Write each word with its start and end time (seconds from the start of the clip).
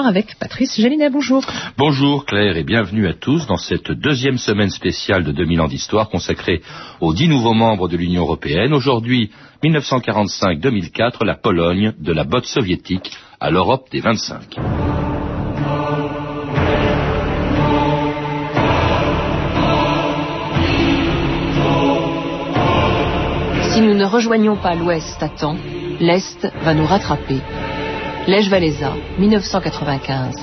avec 0.00 0.38
Patrice 0.38 0.80
Gélinet. 0.80 1.10
Bonjour. 1.10 1.44
Bonjour 1.76 2.24
Claire 2.24 2.56
et 2.56 2.64
bienvenue 2.64 3.06
à 3.06 3.12
tous 3.12 3.46
dans 3.46 3.58
cette 3.58 3.92
deuxième 3.92 4.38
semaine 4.38 4.70
spéciale 4.70 5.22
de 5.22 5.32
2000 5.32 5.60
ans 5.60 5.68
d'histoire 5.68 6.08
consacrée 6.08 6.62
aux 7.00 7.12
dix 7.12 7.28
nouveaux 7.28 7.52
membres 7.52 7.88
de 7.88 7.96
l'Union 7.98 8.22
européenne. 8.22 8.72
Aujourd'hui, 8.72 9.30
1945-2004, 9.62 11.24
la 11.26 11.34
Pologne 11.34 11.92
de 11.98 12.12
la 12.12 12.24
botte 12.24 12.46
soviétique 12.46 13.12
à 13.38 13.50
l'Europe 13.50 13.88
des 13.90 14.00
25. 14.00 14.56
Si 23.72 23.80
nous 23.80 23.94
ne 23.94 24.04
rejoignons 24.04 24.56
pas 24.56 24.74
l'Ouest 24.74 25.22
à 25.22 25.28
temps, 25.28 25.56
l'Est 26.00 26.50
va 26.62 26.74
nous 26.74 26.86
rattraper. 26.86 27.40
Lège 28.28 28.48
Valéza, 28.48 28.92
1995. 29.18 30.36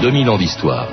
Deux 0.00 0.10
mille 0.10 0.30
ans 0.30 0.38
d'histoire. 0.38 0.88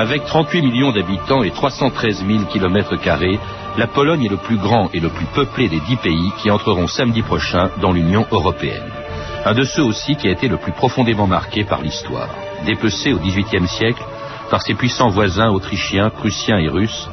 Avec 0.00 0.24
38 0.24 0.62
millions 0.62 0.92
d'habitants 0.92 1.42
et 1.42 1.50
313 1.50 2.24
000 2.26 2.44
kilomètres 2.44 2.96
carrés, 2.96 3.38
la 3.76 3.86
Pologne 3.86 4.24
est 4.24 4.30
le 4.30 4.38
plus 4.38 4.56
grand 4.56 4.88
et 4.94 4.98
le 4.98 5.10
plus 5.10 5.26
peuplé 5.26 5.68
des 5.68 5.80
dix 5.80 5.96
pays 5.96 6.32
qui 6.38 6.50
entreront 6.50 6.86
samedi 6.86 7.20
prochain 7.20 7.68
dans 7.82 7.92
l'Union 7.92 8.24
européenne. 8.30 8.90
Un 9.44 9.52
de 9.52 9.62
ceux 9.62 9.82
aussi 9.82 10.16
qui 10.16 10.26
a 10.26 10.30
été 10.30 10.48
le 10.48 10.56
plus 10.56 10.72
profondément 10.72 11.26
marqué 11.26 11.64
par 11.64 11.82
l'histoire. 11.82 12.30
Dépecé 12.64 13.12
au 13.12 13.18
XVIIIe 13.18 13.68
siècle 13.68 14.02
par 14.50 14.62
ses 14.62 14.72
puissants 14.72 15.10
voisins 15.10 15.50
autrichiens, 15.50 16.08
prussiens 16.08 16.56
et 16.56 16.68
russes, 16.68 17.10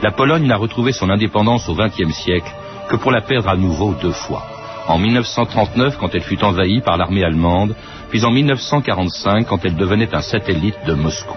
la 0.00 0.12
Pologne 0.12 0.46
n'a 0.46 0.56
retrouvé 0.56 0.92
son 0.92 1.10
indépendance 1.10 1.68
au 1.68 1.74
XXe 1.74 2.14
siècle 2.14 2.52
que 2.88 2.94
pour 2.94 3.10
la 3.10 3.20
perdre 3.20 3.48
à 3.48 3.56
nouveau 3.56 3.94
deux 4.00 4.12
fois. 4.12 4.46
En 4.86 4.98
1939 4.98 5.96
quand 5.98 6.14
elle 6.14 6.22
fut 6.22 6.44
envahie 6.44 6.82
par 6.82 6.98
l'armée 6.98 7.24
allemande, 7.24 7.74
puis 8.10 8.24
en 8.24 8.30
1945 8.30 9.44
quand 9.44 9.64
elle 9.64 9.74
devenait 9.74 10.14
un 10.14 10.22
satellite 10.22 10.78
de 10.86 10.94
Moscou. 10.94 11.34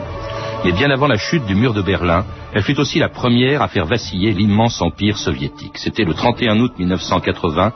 Mais 0.64 0.74
bien 0.74 0.92
avant 0.92 1.08
la 1.08 1.18
chute 1.18 1.46
du 1.46 1.56
mur 1.56 1.74
de 1.74 1.82
Berlin, 1.82 2.24
elle 2.54 2.62
fut 2.62 2.80
aussi 2.80 3.00
la 3.00 3.10
première 3.10 3.64
à 3.64 3.68
faire 3.68 3.88
vaciller 3.88 4.32
l'immense 4.32 4.80
empire 4.80 5.18
soviétique. 5.18 5.80
C'était 5.80 6.04
le 6.04 6.14
31 6.14 6.60
août 6.60 6.74
1980, 6.78 7.74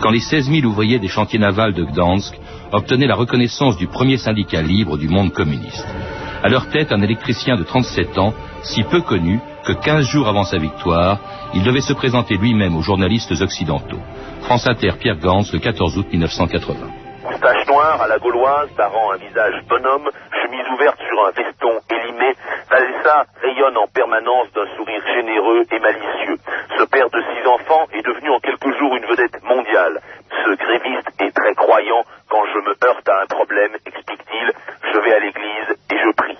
quand 0.00 0.10
les 0.10 0.18
16 0.18 0.50
000 0.50 0.66
ouvriers 0.66 0.98
des 0.98 1.06
chantiers 1.06 1.38
navals 1.38 1.74
de 1.74 1.84
Gdansk 1.84 2.34
obtenaient 2.72 3.06
la 3.06 3.14
reconnaissance 3.14 3.76
du 3.76 3.86
premier 3.86 4.16
syndicat 4.16 4.62
libre 4.62 4.98
du 4.98 5.08
monde 5.08 5.32
communiste. 5.32 5.86
À 6.42 6.48
leur 6.48 6.68
tête, 6.70 6.92
un 6.92 7.02
électricien 7.02 7.56
de 7.56 7.62
37 7.62 8.18
ans, 8.18 8.34
si 8.62 8.82
peu 8.82 9.00
connu 9.00 9.38
que 9.64 9.72
15 9.72 10.04
jours 10.04 10.26
avant 10.26 10.44
sa 10.44 10.58
victoire, 10.58 11.20
il 11.54 11.62
devait 11.62 11.80
se 11.80 11.92
présenter 11.92 12.36
lui-même 12.36 12.76
aux 12.76 12.82
journalistes 12.82 13.32
occidentaux. 13.40 14.00
France 14.42 14.66
Inter, 14.66 14.94
Pierre 14.98 15.18
Gans, 15.18 15.44
le 15.52 15.60
14 15.60 15.96
août 15.98 16.06
1980. 16.10 17.03
Moustache 17.24 17.66
noire 17.66 18.02
à 18.02 18.06
la 18.06 18.18
gauloise, 18.18 18.68
parant 18.76 19.12
un 19.12 19.16
visage 19.16 19.54
bonhomme, 19.66 20.10
chemise 20.42 20.68
ouverte 20.74 20.98
sur 21.08 21.26
un 21.26 21.30
veston 21.30 21.80
élimé, 21.90 22.34
Valsa 22.70 23.24
rayonne 23.40 23.76
en 23.78 23.86
permanence 23.86 24.52
d'un 24.54 24.66
sourire 24.76 25.02
généreux 25.14 25.62
et 25.72 25.78
malicieux. 25.78 26.36
Ce 26.78 26.84
père 26.84 27.08
de 27.08 27.20
six 27.20 27.46
enfants 27.48 27.86
est 27.92 28.04
devenu 28.04 28.28
en 28.28 28.40
quelques 28.40 28.78
jours 28.78 28.94
une 28.96 29.06
vedette 29.06 29.42
mondiale. 29.42 30.00
Ce 30.44 30.50
gréviste 30.54 31.08
est 31.20 31.34
très 31.34 31.54
croyant. 31.54 32.04
Quand 32.28 32.44
je 32.52 32.58
me 32.60 32.76
heurte 32.84 33.08
à 33.08 33.22
un 33.22 33.26
problème, 33.26 33.72
explique-t-il, 33.86 34.52
je 34.92 34.98
vais 34.98 35.14
à 35.14 35.20
l'église 35.20 35.70
et 35.90 35.96
je 35.96 36.12
prie. 36.12 36.36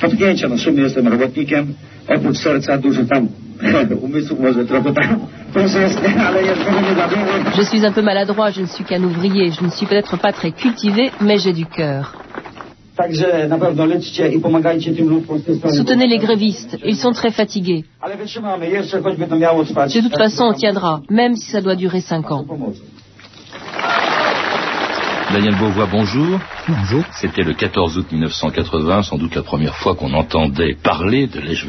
Potknięcia, 0.00 0.48
no 0.48 0.82
jestem 0.82 1.08
robotnikiem, 1.08 1.74
oprócz 2.08 2.38
serca 2.38 2.78
dużo 2.78 3.04
tam 3.04 3.28
umysłu 4.02 4.36
może 4.42 4.64
trochę 4.64 4.92
tam. 4.92 5.26
Je 7.56 7.64
suis 7.64 7.86
un 7.86 7.92
peu 7.92 8.02
maladroit, 8.02 8.50
je 8.50 8.62
ne 8.62 8.66
suis 8.66 8.84
qu'un 8.84 9.04
ouvrier, 9.04 9.50
je 9.50 9.64
ne 9.64 9.70
suis 9.70 9.86
peut-être 9.86 10.16
pas 10.16 10.32
très 10.32 10.52
cultivé, 10.52 11.10
mais 11.20 11.38
j'ai 11.38 11.52
du 11.52 11.66
cœur. 11.66 12.12
Soutenez 15.72 16.06
les 16.06 16.18
grévistes, 16.18 16.76
ils 16.84 16.96
sont 16.96 17.12
très 17.12 17.30
fatigués. 17.30 17.84
De 19.96 20.02
toute 20.02 20.16
façon, 20.16 20.44
on 20.44 20.52
tiendra, 20.52 21.00
même 21.10 21.34
si 21.34 21.50
ça 21.50 21.60
doit 21.60 21.76
durer 21.76 22.00
cinq 22.00 22.30
ans. 22.30 22.44
Pomocy. 22.44 22.82
Daniel 25.32 25.56
Beauvois, 25.56 25.86
bonjour. 25.90 26.38
Bonjour. 26.70 27.04
C'était 27.20 27.42
le 27.42 27.52
14 27.52 27.98
août 27.98 28.06
1980, 28.12 29.02
sans 29.02 29.18
doute 29.18 29.34
la 29.34 29.42
première 29.42 29.74
fois 29.74 29.96
qu'on 29.96 30.12
entendait 30.12 30.76
parler 30.80 31.26
de 31.26 31.40
Lech 31.40 31.64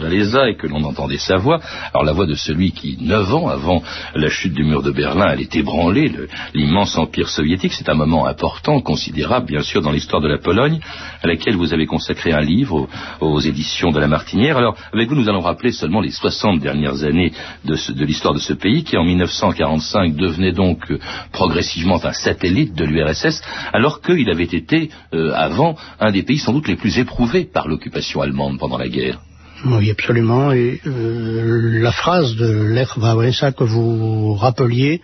et 0.47 0.56
que 0.56 0.67
l'on 0.67 0.84
entendait 0.84 1.17
sa 1.17 1.38
voix. 1.38 1.59
Alors 1.91 2.03
la 2.03 2.12
voix 2.12 2.28
de 2.28 2.35
celui 2.35 2.72
qui, 2.72 3.00
neuf 3.01 3.34
ans 3.34 3.47
avant 3.47 3.81
la 4.13 4.29
chute 4.29 4.53
du 4.53 4.63
mur 4.63 4.84
de 4.84 4.91
Berlin, 4.91 5.25
allait 5.25 5.50
ébranler 5.56 6.07
le- 6.07 6.28
l'immense 6.53 7.00
empire 7.00 7.29
soviétique. 7.29 7.73
C'est 7.73 7.89
un 7.89 7.95
moment 7.95 8.28
important, 8.28 8.79
considérable, 8.79 9.47
bien 9.47 9.62
sûr, 9.63 9.81
dans 9.81 9.89
l'histoire 9.91 10.22
de 10.22 10.28
la 10.28 10.38
Pologne, 10.38 10.79
à 11.23 11.28
laquelle 11.28 11.56
vous 11.56 11.73
avez 11.73 11.88
consacré 11.88 12.31
un 12.31 12.41
livre 12.41 12.88
aux, 13.22 13.39
éditions 13.39 13.89
de 13.89 14.00
la 14.00 14.07
Martinière. 14.07 14.57
Alors, 14.57 14.75
avec 14.94 15.09
vous, 15.09 15.16
nous 15.16 15.29
allons 15.29 15.41
rappeler 15.41 15.72
seulement 15.72 16.01
les 16.01 16.12
60 16.12 16.59
dernières 16.59 17.03
années 17.03 17.31
de 17.66 18.06
l'histoire 18.06 18.35
de 18.35 18.39
ce 18.39 18.53
pays, 18.53 18.83
qui 18.83 18.97
en 18.97 19.03
1945 19.03 20.16
devenait 20.16 20.51
donc 20.51 20.91
euh, 20.91 21.00
progressivement 21.31 22.00
un 22.06 22.13
satellite 22.13 22.75
de 22.75 22.85
l'URSS, 22.85 23.41
alors 23.73 24.01
qu'il 24.01 24.29
avait 24.29 24.44
été 24.44 24.91
euh, 25.13 25.31
avant 25.34 25.75
un 26.00 26.12
des 26.12 26.24
pays 26.24 26.38
sans 26.38 26.53
doute 26.53 26.68
les 26.68 26.75
plus 26.75 26.97
éprouvés 27.00 27.46
par 27.46 27.68
l'occupation 27.68 28.22
allemande 28.22 28.59
pendant 28.59 28.78
la 28.78 28.90
guerre. 28.90 29.19
Oui, 29.63 29.91
absolument. 29.91 30.52
Et 30.52 30.81
euh, 30.88 31.79
la 31.81 31.91
phrase 31.91 32.35
de 32.35 32.74
Lech 32.74 32.97
Wałęsa 32.97 33.51
que 33.51 33.63
vous 33.63 34.34
rappeliez 34.34 35.01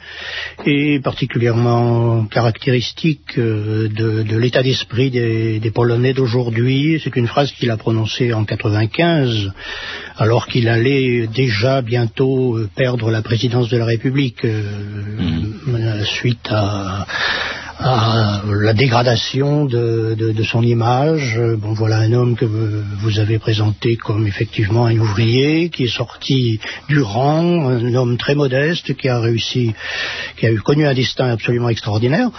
est 0.65 1.03
particulièrement 1.03 2.25
caractéristique 2.25 3.37
euh, 3.37 3.87
de, 3.87 4.23
de 4.23 4.37
l'état 4.37 4.63
d'esprit 4.63 5.11
des, 5.11 5.59
des 5.59 5.71
Polonais 5.71 6.13
d'aujourd'hui. 6.13 6.99
C'est 7.03 7.15
une 7.15 7.27
phrase 7.27 7.51
qu'il 7.51 7.69
a 7.69 7.77
prononcée 7.77 8.33
en 8.33 8.45
95, 8.45 9.51
alors 10.17 10.47
qu'il 10.47 10.67
allait 10.69 11.27
déjà 11.27 11.83
bientôt 11.83 12.57
perdre 12.75 13.11
la 13.11 13.21
présidence 13.21 13.69
de 13.69 13.77
la 13.77 13.85
République 13.85 14.43
euh, 14.43 14.63
euh, 15.69 16.03
suite 16.03 16.47
à 16.49 17.05
la 17.79 18.73
dégradation 18.73 19.65
de, 19.65 20.43
son 20.43 20.63
image. 20.63 21.39
Bon, 21.57 21.73
voilà 21.73 21.97
un 21.97 22.13
homme 22.13 22.35
que 22.35 22.45
vous 22.45 23.19
avez 23.19 23.39
présenté 23.39 23.95
comme 23.95 24.25
effectivement 24.27 24.85
un 24.85 24.97
ouvrier 24.97 25.69
qui 25.69 25.83
est 25.83 25.95
sorti 25.95 26.59
du 26.87 27.01
rang, 27.01 27.69
un 27.69 27.93
homme 27.93 28.17
très 28.17 28.35
modeste 28.35 28.95
qui 28.95 29.09
a 29.09 29.19
réussi, 29.19 29.73
qui 30.37 30.47
a 30.47 30.55
connu 30.55 30.87
un 30.87 30.93
destin 30.93 31.29
absolument 31.29 31.69
extraordinaire 31.69 32.29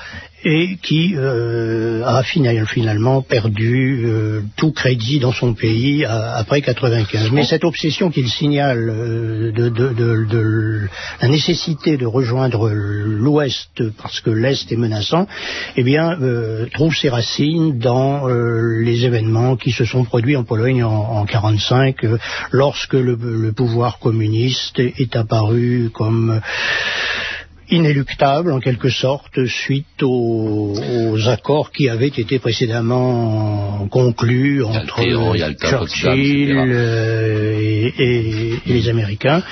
et 0.44 0.76
qui 0.82 1.14
euh, 1.16 2.02
a 2.06 2.22
fina- 2.22 2.64
finalement 2.66 3.22
perdu 3.22 4.02
euh, 4.04 4.40
tout 4.56 4.70
crédit 4.72 5.18
dans 5.18 5.32
son 5.32 5.54
pays 5.54 6.04
à- 6.04 6.36
après 6.36 6.60
95. 6.62 7.30
Mais 7.32 7.44
cette 7.44 7.64
obsession 7.64 8.10
qu'il 8.10 8.28
signale 8.28 8.88
euh, 8.88 9.52
de, 9.52 9.68
de- 9.68 9.92
de- 9.92 10.24
de 10.26 10.80
la 11.20 11.28
nécessité 11.28 11.96
de 11.96 12.06
rejoindre 12.06 12.70
l'Ouest 12.70 13.82
parce 14.00 14.20
que 14.20 14.30
l'Est 14.30 14.70
est 14.70 14.76
menaçant, 14.76 15.26
eh 15.76 15.82
bien, 15.82 16.16
euh, 16.20 16.66
trouve 16.72 16.94
ses 16.94 17.08
racines 17.08 17.78
dans 17.78 18.28
euh, 18.28 18.80
les 18.82 19.04
événements 19.04 19.56
qui 19.56 19.72
se 19.72 19.84
sont 19.84 20.04
produits 20.04 20.36
en 20.36 20.44
Pologne 20.44 20.84
en, 20.84 20.90
en 21.18 21.26
45, 21.26 22.04
euh, 22.04 22.16
lorsque 22.52 22.94
le, 22.94 23.18
le 23.20 23.52
pouvoir 23.52 23.98
communiste 23.98 24.78
est 24.78 25.16
apparu 25.16 25.90
comme 25.92 26.40
inéluctable 27.70 28.52
en 28.52 28.60
quelque 28.60 28.88
sorte 28.90 29.44
suite 29.46 30.02
aux, 30.02 30.74
aux 31.12 31.28
accords 31.28 31.70
qui 31.70 31.88
avaient 31.88 32.06
été 32.08 32.38
précédemment 32.38 33.86
conclus 33.90 34.62
entre 34.64 35.00
Churchill 35.68 36.50
euh, 36.56 37.58
et, 37.60 37.94
et- 37.98 38.54
et 38.66 38.72
les 38.72 38.88
Américains, 38.88 39.42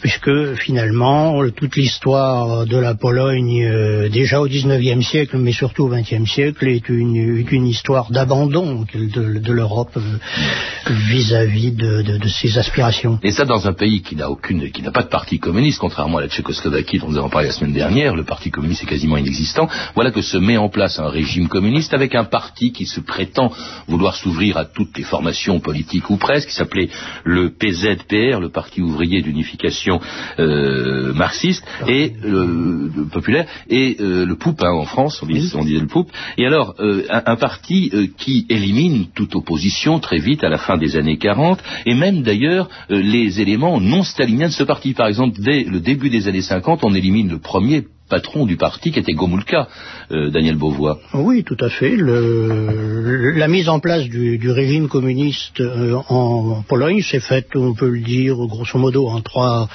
puisque 0.00 0.54
finalement 0.56 1.40
toute 1.50 1.76
l'histoire 1.76 2.66
de 2.66 2.76
la 2.76 2.94
Pologne 2.94 3.64
euh, 3.64 4.08
déjà 4.08 4.40
au 4.40 4.46
XIXe 4.46 5.06
siècle, 5.06 5.36
mais 5.38 5.52
surtout 5.52 5.84
au 5.84 5.88
XXe 5.88 6.28
siècle, 6.30 6.66
est 6.68 6.88
une, 6.88 7.66
histoire 7.66 8.10
d'abandon 8.10 8.84
de, 8.94 9.38
de 9.38 9.52
l'Europe 9.52 9.96
euh, 9.96 10.92
vis-à-vis 11.08 11.72
de, 11.72 12.02
de- 12.02 12.18
de 12.18 12.28
ses 12.28 12.58
aspirations. 12.58 13.18
Et 13.22 13.30
ça 13.32 13.44
dans 13.44 13.66
un 13.66 13.72
pays 13.72 14.02
qui 14.02 14.16
n'a 14.16 14.30
aucune, 14.30 14.70
qui 14.70 14.82
n'a 14.82 14.90
pas 14.92 15.02
de 15.02 15.08
parti 15.08 15.38
communiste, 15.38 15.78
contrairement 15.78 16.18
à 16.18 16.22
la 16.22 16.28
Tchécoslovaquie 16.28 16.98
dont 16.98 17.08
nous 17.08 17.18
avons 17.18 17.28
parlé 17.28 17.50
semaine 17.56 17.72
dernière, 17.72 18.14
le 18.14 18.24
Parti 18.24 18.50
communiste 18.50 18.82
est 18.82 18.86
quasiment 18.86 19.16
inexistant. 19.16 19.68
Voilà 19.94 20.10
que 20.10 20.22
se 20.22 20.36
met 20.36 20.56
en 20.56 20.68
place 20.68 20.98
un 20.98 21.08
régime 21.08 21.48
communiste 21.48 21.94
avec 21.94 22.14
un 22.14 22.24
parti 22.24 22.72
qui 22.72 22.86
se 22.86 23.00
prétend 23.00 23.50
vouloir 23.88 24.14
s'ouvrir 24.14 24.56
à 24.58 24.64
toutes 24.64 24.96
les 24.98 25.04
formations 25.04 25.58
politiques 25.60 26.10
ou 26.10 26.16
presque, 26.16 26.48
qui 26.48 26.54
s'appelait 26.54 26.90
le 27.24 27.50
PZPR, 27.50 28.40
le 28.40 28.50
Parti 28.50 28.82
ouvrier 28.82 29.22
d'unification 29.22 30.00
euh, 30.38 31.12
marxiste 31.14 31.64
et 31.88 32.12
le, 32.22 33.06
populaire, 33.10 33.46
et 33.68 33.96
euh, 34.00 34.26
le 34.26 34.36
POUP 34.36 34.62
hein, 34.62 34.72
en 34.72 34.84
France, 34.84 35.22
on, 35.22 35.26
disait 35.26 35.80
le 35.80 35.86
POUP. 35.86 36.10
Et 36.36 36.46
alors, 36.46 36.74
euh, 36.80 37.04
un, 37.08 37.36
parti 37.36 37.92
qui 38.16 38.46
élimine 38.48 39.06
toute 39.14 39.34
opposition 39.34 39.98
très 39.98 40.18
vite 40.18 40.42
à 40.44 40.48
la 40.48 40.58
fin 40.58 40.76
des 40.76 40.96
années 40.96 41.18
40, 41.18 41.62
et 41.86 41.94
même 41.94 42.22
d'ailleurs 42.22 42.68
les 42.88 43.40
éléments 43.40 43.80
non 43.80 44.02
staliniens 44.02 44.48
de 44.48 44.52
ce 44.52 44.62
parti. 44.62 44.94
Par 44.94 45.06
exemple, 45.06 45.38
dès 45.38 45.64
le 45.64 45.80
début 45.80 46.10
des 46.10 46.28
années 46.28 46.42
50, 46.42 46.80
on 46.82 46.94
élimine 46.94 47.28
le 47.28 47.38
premier 47.46 47.84
patron 48.08 48.46
du 48.46 48.56
parti 48.56 48.92
qui 48.92 48.98
était 48.98 49.12
Gomulka, 49.12 49.68
euh, 50.10 50.30
Daniel 50.30 50.56
Beauvois. 50.56 50.98
Oui, 51.14 51.44
tout 51.44 51.56
à 51.60 51.68
fait. 51.68 51.94
la 51.96 53.48
mise 53.48 53.68
en 53.68 53.80
place 53.80 54.04
du, 54.04 54.50
régime 54.50 54.88
communiste 54.88 55.60
euh, 55.60 55.96
en 56.08 56.62
Pologne 56.62 57.02
s'est 57.02 57.20
faite, 57.20 57.48
on 57.54 57.74
peut 57.74 57.88
le 57.88 58.00
dire, 58.00 58.36
grosso 58.46 58.78
modo, 58.78 59.08
en 59.08 59.20
trois, 59.20 59.68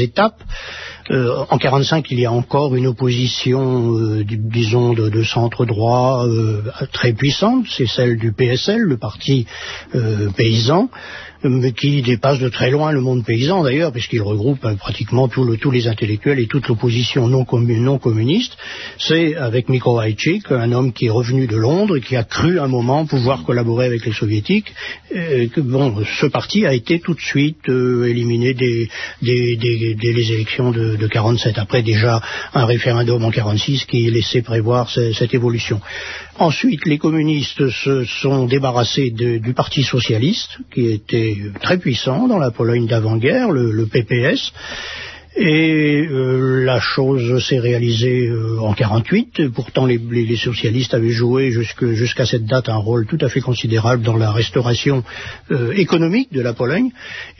étapes. 0.00 0.42
Euh, 1.10 1.44
en 1.50 1.58
45, 1.58 2.10
il 2.10 2.20
y 2.20 2.26
a 2.26 2.32
encore 2.32 2.74
une 2.76 2.86
opposition, 2.86 4.22
disons, 4.24 4.92
de, 4.92 5.22
centre 5.22 5.64
droit 5.64 6.26
très 6.92 7.12
puissante. 7.12 7.66
C'est 7.68 7.86
celle 7.86 8.16
du 8.18 8.32
PSL, 8.32 8.80
le 8.80 8.96
parti 8.96 9.46
paysan 10.36 10.88
mais 11.48 11.72
qui 11.72 12.02
dépasse 12.02 12.38
de 12.38 12.48
très 12.48 12.70
loin 12.70 12.92
le 12.92 13.00
monde 13.00 13.24
paysan 13.24 13.62
d'ailleurs, 13.62 13.92
puisqu'il 13.92 14.22
regroupe 14.22 14.64
euh, 14.64 14.74
pratiquement 14.74 15.28
tous 15.28 15.70
les 15.70 15.88
intellectuels 15.88 16.38
et 16.38 16.46
toute 16.46 16.68
l'opposition 16.68 17.28
non, 17.28 17.44
communiste. 17.44 18.56
C'est 18.98 19.34
avec 19.36 19.68
Mikro 19.68 20.00
un 20.00 20.72
homme 20.72 20.92
qui 20.92 21.06
est 21.06 21.10
revenu 21.10 21.46
de 21.46 21.56
Londres 21.56 21.96
et 21.96 22.00
qui 22.00 22.16
a 22.16 22.24
cru 22.24 22.58
un 22.58 22.68
moment 22.68 23.06
pouvoir 23.06 23.44
collaborer 23.44 23.86
avec 23.86 24.04
les 24.06 24.12
soviétiques, 24.12 24.72
euh, 25.14 25.48
que 25.48 25.60
bon, 25.60 26.02
ce 26.20 26.26
parti 26.26 26.66
a 26.66 26.74
été 26.74 27.00
tout 27.00 27.14
de 27.14 27.20
suite 27.20 27.68
euh, 27.68 28.04
éliminé 28.04 28.54
des, 28.54 28.88
les 29.20 30.32
élections 30.32 30.70
de, 30.70 30.91
de 30.96 31.06
47. 31.06 31.58
Après 31.58 31.82
déjà 31.82 32.20
un 32.54 32.64
référendum 32.64 33.24
en 33.24 33.30
46 33.30 33.84
qui 33.84 34.10
laissait 34.10 34.42
prévoir 34.42 34.90
cette 34.90 35.34
évolution. 35.34 35.80
Ensuite, 36.38 36.86
les 36.86 36.98
communistes 36.98 37.68
se 37.68 38.04
sont 38.04 38.46
débarrassés 38.46 39.10
du 39.10 39.52
Parti 39.54 39.82
socialiste, 39.82 40.58
qui 40.72 40.90
était 40.90 41.36
très 41.60 41.78
puissant 41.78 42.26
dans 42.26 42.38
la 42.38 42.50
Pologne 42.50 42.86
d'avant-guerre, 42.86 43.50
le, 43.50 43.86
PPS, 43.86 44.52
et 45.34 46.06
euh, 46.10 46.62
la 46.64 46.78
chose 46.78 47.42
s'est 47.42 47.58
réalisée 47.58 48.28
euh, 48.28 48.60
en 48.60 48.74
48. 48.74 49.48
Pourtant, 49.54 49.86
les, 49.86 50.36
socialistes 50.36 50.92
avaient 50.92 51.10
joué 51.10 51.50
jusqu'à 51.50 52.26
cette 52.26 52.44
date 52.44 52.68
un 52.68 52.76
rôle 52.76 53.06
tout 53.06 53.18
à 53.20 53.28
fait 53.28 53.40
considérable 53.40 54.02
dans 54.02 54.16
la 54.16 54.30
restauration 54.30 55.04
euh, 55.50 55.72
économique 55.72 56.32
de 56.32 56.42
la 56.42 56.52
Pologne. 56.52 56.90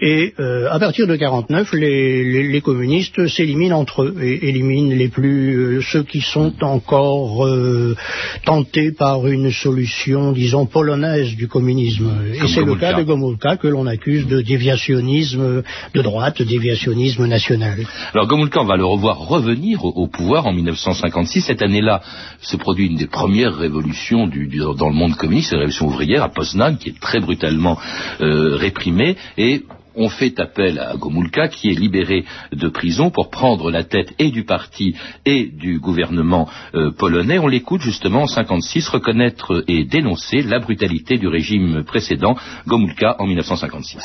Et 0.00 0.34
à 0.38 0.78
partir 0.78 1.06
de 1.06 1.16
49, 1.16 1.72
les, 1.74 2.48
les 2.48 2.60
communistes 2.60 3.26
s'éliminent 3.28 3.78
entre 3.78 4.02
eux 4.02 4.16
et 4.22 4.48
éliminent 4.48 4.94
les 4.94 5.08
plus 5.08 5.82
ceux 5.82 6.02
qui 6.02 6.20
sont 6.20 6.54
encore 6.62 7.46
tentés 8.44 8.92
par 8.92 9.26
une 9.26 9.50
solution, 9.50 10.32
disons, 10.32 10.66
polonaise 10.66 11.34
du 11.36 11.48
communisme. 11.48 12.10
et 12.34 12.48
c'est 12.48 12.64
le 12.64 12.74
cas 12.76 12.94
de 12.94 13.02
Gomulka 13.02 13.56
que 13.56 13.68
l'on 13.68 13.86
accuse 13.86 14.26
de 14.26 14.40
déviationnisme 14.40 15.62
de 15.94 16.02
droite, 16.02 16.42
déviationnisme 16.42 17.26
national. 17.26 17.81
Alors 18.12 18.26
Gomulka, 18.26 18.60
on 18.60 18.66
va 18.66 18.76
le 18.76 18.84
revoir 18.84 19.18
revenir 19.18 19.84
au, 19.84 20.06
pouvoir 20.06 20.46
en 20.46 20.52
1956. 20.52 21.42
Cette 21.42 21.62
année-là 21.62 22.02
se 22.40 22.56
produit 22.56 22.86
une 22.86 22.96
des 22.96 23.06
premières 23.06 23.54
révolutions 23.54 24.26
dans 24.26 24.88
le 24.88 24.94
monde 24.94 25.16
communiste, 25.16 25.52
la 25.52 25.58
révolution 25.58 25.86
ouvrière 25.86 26.22
à 26.22 26.28
Poznan, 26.28 26.76
qui 26.76 26.90
est 26.90 27.00
très 27.00 27.20
brutalement 27.20 27.78
euh, 28.20 28.56
réprimée. 28.56 29.16
Et 29.36 29.62
on 29.94 30.08
fait 30.08 30.38
appel 30.40 30.78
à 30.78 30.96
Gomulka 30.96 31.48
qui 31.48 31.70
est 31.70 31.78
libéré 31.78 32.24
de 32.52 32.68
prison 32.68 33.10
pour 33.10 33.30
prendre 33.30 33.70
la 33.70 33.84
tête 33.84 34.12
et 34.18 34.30
du 34.30 34.44
parti 34.44 34.94
et 35.24 35.46
du 35.46 35.78
gouvernement 35.78 36.48
euh, 36.74 36.90
polonais. 36.90 37.38
On 37.38 37.48
l'écoute 37.48 37.82
justement 37.82 38.22
en 38.22 38.26
56 38.26 38.88
reconnaître 38.88 39.64
et 39.68 39.84
dénoncer 39.84 40.42
la 40.42 40.58
brutalité 40.58 41.18
du 41.18 41.28
régime 41.28 41.84
précédent, 41.84 42.36
Gomulka 42.66 43.16
en 43.18 43.26
1956. 43.26 43.98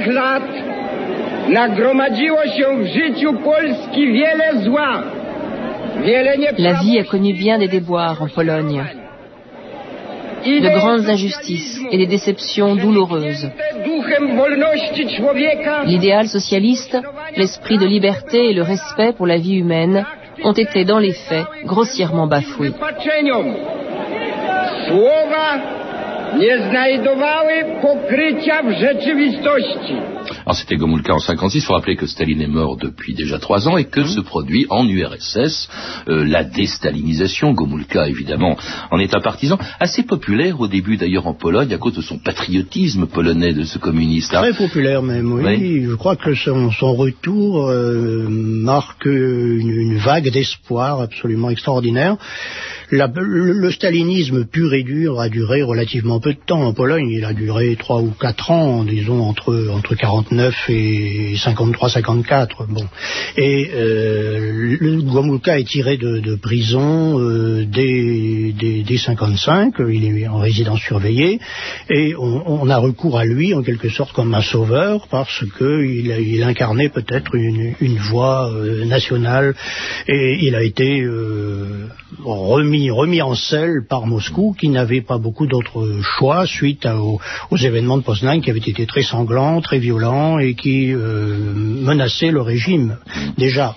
W 0.00 0.04
ciągu 0.04 0.10
ubiegłych 0.10 0.14
lat 0.14 0.42
nagromadziło 1.48 2.46
się 2.46 2.76
w 2.78 2.86
życiu 2.86 3.32
Polski 3.32 4.12
wiele 4.12 4.62
zła. 4.64 5.02
Wiele 6.04 6.36
La 6.58 6.74
vie 6.82 7.00
a 7.00 7.04
connu 7.04 7.34
bien 7.34 7.58
des 7.58 7.68
déboires 7.68 8.22
en 8.22 8.28
Pologne, 8.28 8.84
de 10.44 10.70
grandes 10.78 11.08
injustices 11.08 11.80
et 11.90 11.98
des 11.98 12.06
déceptions 12.06 12.76
douloureuses. 12.76 13.50
L'idéal 15.86 16.28
socialiste, 16.28 16.96
l'esprit 17.36 17.78
de 17.78 17.86
liberté 17.86 18.50
et 18.50 18.54
le 18.54 18.62
respect 18.62 19.12
pour 19.12 19.26
la 19.26 19.36
vie 19.36 19.56
humaine 19.56 20.06
ont 20.44 20.52
été 20.52 20.84
dans 20.84 20.98
les 20.98 21.12
faits 21.12 21.46
grossièrement 21.64 22.26
bafoués. 22.26 22.72
Alors 30.46 30.54
c'était 30.54 30.76
Gomulka 30.76 31.14
en 31.14 31.18
56, 31.18 31.58
il 31.58 31.62
faut 31.62 31.74
rappeler 31.74 31.96
que 31.96 32.06
Staline 32.06 32.40
est 32.40 32.46
mort 32.46 32.76
depuis 32.76 33.14
déjà 33.14 33.38
trois 33.38 33.68
ans 33.68 33.76
et 33.76 33.84
que 33.84 34.04
se 34.04 34.20
produit 34.20 34.66
en 34.70 34.86
URSS 34.86 35.68
euh, 36.08 36.24
la 36.24 36.44
déstalinisation. 36.44 37.52
Gomulka 37.52 38.08
évidemment 38.08 38.56
en 38.90 38.98
est 38.98 39.14
un 39.14 39.20
partisan, 39.20 39.58
assez 39.80 40.02
populaire 40.02 40.60
au 40.60 40.68
début 40.68 40.96
d'ailleurs 40.96 41.26
en 41.26 41.34
Pologne 41.34 41.72
à 41.74 41.78
cause 41.78 41.94
de 41.94 42.02
son 42.02 42.18
patriotisme 42.18 43.06
polonais 43.06 43.52
de 43.52 43.64
ce 43.64 43.78
communiste. 43.78 44.32
Très 44.32 44.54
populaire 44.54 45.02
même, 45.02 45.32
oui. 45.32 45.84
Je 45.84 45.94
crois 45.94 46.16
que 46.16 46.34
son, 46.34 46.70
retour 46.94 47.68
euh, 47.68 48.26
marque 48.28 49.06
une 49.06 49.98
vague 49.98 50.30
d'espoir 50.30 51.00
absolument 51.00 51.50
extraordinaire 51.50 52.16
le, 52.90 53.70
stalinisme 53.70 54.44
pur 54.46 54.74
et 54.74 54.82
dur 54.82 55.20
a 55.20 55.28
duré 55.28 55.62
relativement 55.62 56.20
peu 56.20 56.32
de 56.32 56.38
temps 56.44 56.62
en 56.62 56.72
Pologne. 56.72 57.08
Il 57.08 57.24
a 57.24 57.32
duré 57.32 57.76
trois 57.76 58.00
ou 58.00 58.10
quatre 58.10 58.50
ans, 58.50 58.84
disons 58.84 59.22
entre 59.22 59.68
entre 59.72 59.94
49 59.94 60.54
et 60.68 61.34
53-54. 61.36 62.66
Bon, 62.68 62.86
et 63.36 63.70
euh, 63.74 64.76
le 64.80 65.00
est 65.58 65.64
tiré 65.64 65.96
de, 65.96 66.36
prison 66.36 67.18
euh, 67.18 67.64
dès, 67.64 68.54
dès, 68.86 68.96
55. 68.96 69.74
Il 69.90 70.04
est 70.04 70.28
en 70.28 70.38
résidence 70.38 70.80
surveillée 70.80 71.38
et 71.88 72.14
on, 72.16 72.68
a 72.68 72.76
recours 72.78 73.18
à 73.18 73.24
lui 73.24 73.54
en 73.54 73.62
quelque 73.62 73.88
sorte 73.88 74.12
comme 74.12 74.34
un 74.34 74.42
sauveur 74.42 75.06
parce 75.08 75.44
que 75.58 75.84
il, 75.84 76.42
incarnait 76.42 76.88
peut-être 76.88 77.34
une, 77.34 77.74
une 77.80 77.98
voix 77.98 78.50
euh, 78.50 78.84
nationale 78.84 79.54
et 80.08 80.38
il 80.42 80.54
a 80.54 80.62
été 80.62 81.04
remis 82.24 82.79
remis, 82.88 83.20
en 83.20 83.34
selle 83.34 83.84
par 83.86 84.06
Moscou, 84.06 84.54
qui 84.58 84.68
n'avait 84.68 85.00
pas 85.02 85.18
beaucoup 85.18 85.46
d'autres 85.46 86.00
choix 86.02 86.46
suite 86.46 86.86
aux, 86.86 87.56
événements 87.56 87.98
de 87.98 88.02
Poznan, 88.02 88.40
qui 88.40 88.50
avaient 88.50 88.60
été 88.60 88.86
très 88.86 89.02
sanglants, 89.02 89.60
très 89.60 89.80
violents 89.80 90.38
et 90.38 90.54
qui 90.54 90.94
euh, 90.94 91.52
menaçaient 91.52 92.30
le 92.30 92.40
régime. 92.40 92.96
Déjà, 93.36 93.74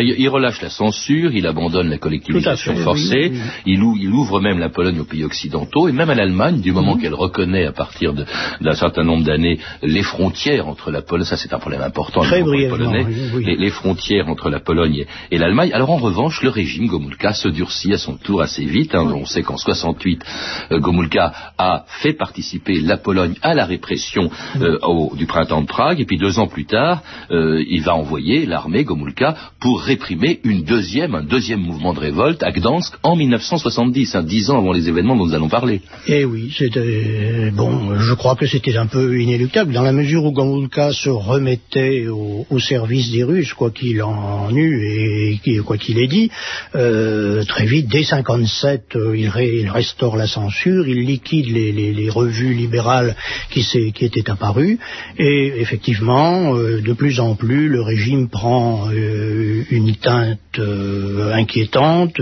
il, 0.00 0.28
relâche 0.28 0.60
la 0.62 0.70
censure, 0.70 1.32
il 1.32 1.46
abandonne 1.46 1.88
la 1.88 1.98
collectivisation 1.98 2.76
forcée, 2.76 3.32
Il, 3.66 3.82
ouvre 3.82 4.40
même 4.40 4.58
la 4.58 4.68
Pologne 4.68 5.00
aux 5.00 5.04
pays 5.04 5.24
occidentaux 5.24 5.88
et 5.88 5.92
même 5.92 6.10
à 6.10 6.14
l'Allemagne, 6.14 6.60
du 6.60 6.72
moment 6.72 6.96
mhm. 6.96 7.02
qu'elle 7.02 7.14
reconnaît 7.14 7.66
à 7.66 7.72
partir 7.72 8.12
d'un 8.14 8.72
certain 8.72 9.04
nombre 9.04 9.24
d'années 9.24 9.58
les 9.82 10.02
frontières 10.02 10.68
entre 10.68 10.90
la 10.90 11.02
Pologne, 11.02 11.26
ça 11.26 11.36
c'est 11.36 11.52
un 11.52 11.58
problème 11.58 11.82
important 11.82 12.22
Très 12.22 12.42
les 12.42 12.68
Polonais, 12.68 13.06
les, 13.40 13.70
frontières 13.70 14.28
entre 14.28 14.50
la 14.50 14.60
Pologne 14.60 15.04
et, 15.30 15.38
l'Allemagne. 15.38 15.70
Alors 15.72 15.90
en 15.90 15.96
revanche, 15.96 16.42
le 16.42 16.48
régime 16.48 16.86
Gomulka 16.86 17.32
se 17.32 17.48
durcit 17.48 17.92
à 17.92 17.98
son 17.98 18.16
tour 18.16 18.42
assez 18.42 18.64
vite. 18.64 18.94
Hein. 18.94 19.10
On 19.14 19.26
sait 19.26 19.42
qu'en 19.42 19.56
68, 19.56 20.24
euh, 20.72 20.78
Gomulka 20.80 21.32
a 21.58 21.84
fait 21.86 22.14
participer 22.14 22.80
la 22.80 22.96
Pologne 22.96 23.34
à 23.42 23.54
la 23.54 23.64
répression 23.64 24.30
euh, 24.60 24.78
du 25.14 25.26
printemps 25.26 25.62
de 25.62 25.66
Prague 25.66 26.00
et 26.00 26.04
puis 26.04 26.18
deux 26.18 26.38
ans 26.38 26.46
plus 26.46 26.64
tard, 26.64 27.02
euh, 27.30 27.62
il 27.68 27.82
va 27.82 27.94
envoyer 27.94 28.46
l'armée 28.46 28.84
Gomulka 28.84 29.36
pour 29.60 29.67
pour 29.68 29.82
réprimer 29.82 30.40
une 30.44 30.62
deuxième, 30.62 31.14
un 31.14 31.22
deuxième 31.22 31.60
mouvement 31.60 31.92
de 31.92 32.00
révolte 32.00 32.42
à 32.42 32.52
Gdansk 32.52 32.94
en 33.02 33.16
1970, 33.16 34.14
hein, 34.14 34.22
dix 34.22 34.48
ans 34.48 34.56
avant 34.56 34.72
les 34.72 34.88
événements 34.88 35.14
dont 35.14 35.26
nous 35.26 35.34
allons 35.34 35.50
parler. 35.50 35.82
Eh 36.06 36.24
oui, 36.24 36.50
c'était 36.56 37.50
bon. 37.50 37.94
Je 37.98 38.14
crois 38.14 38.34
que 38.34 38.46
c'était 38.46 38.78
un 38.78 38.86
peu 38.86 39.20
inéluctable 39.20 39.74
dans 39.74 39.82
la 39.82 39.92
mesure 39.92 40.24
où 40.24 40.32
Gomulka 40.32 40.94
se 40.94 41.10
remettait 41.10 42.06
au, 42.08 42.58
service 42.58 43.12
des 43.12 43.24
Russes, 43.24 43.52
quoi 43.52 43.70
qu'il 43.70 44.02
en 44.02 44.50
eût 44.56 45.38
et 45.44 45.58
quoi 45.58 45.76
qu'il 45.76 45.98
ait 45.98 46.08
dit. 46.08 46.30
Euh, 46.74 47.44
très 47.44 47.66
vite, 47.66 47.88
dès 47.88 48.04
57, 48.04 48.96
euh, 48.96 49.14
il, 49.14 49.28
restaure 49.68 50.16
la 50.16 50.26
censure, 50.26 50.88
il 50.88 51.04
liquide 51.04 51.48
les 51.50 52.08
revues 52.08 52.54
libérales 52.54 53.16
qui, 53.50 53.62
qui, 53.92 54.04
étaient 54.04 54.30
apparues, 54.30 54.78
et 55.18 55.52
effectivement, 55.60 56.56
euh, 56.56 56.80
de 56.80 56.92
plus 56.94 57.20
en 57.20 57.34
plus, 57.34 57.68
le 57.68 57.82
régime 57.82 58.28
prend 58.28 58.88
euh, 58.90 59.57
une 59.70 59.96
teinte 59.96 60.38
euh, 60.58 61.32
inquiétante. 61.32 62.20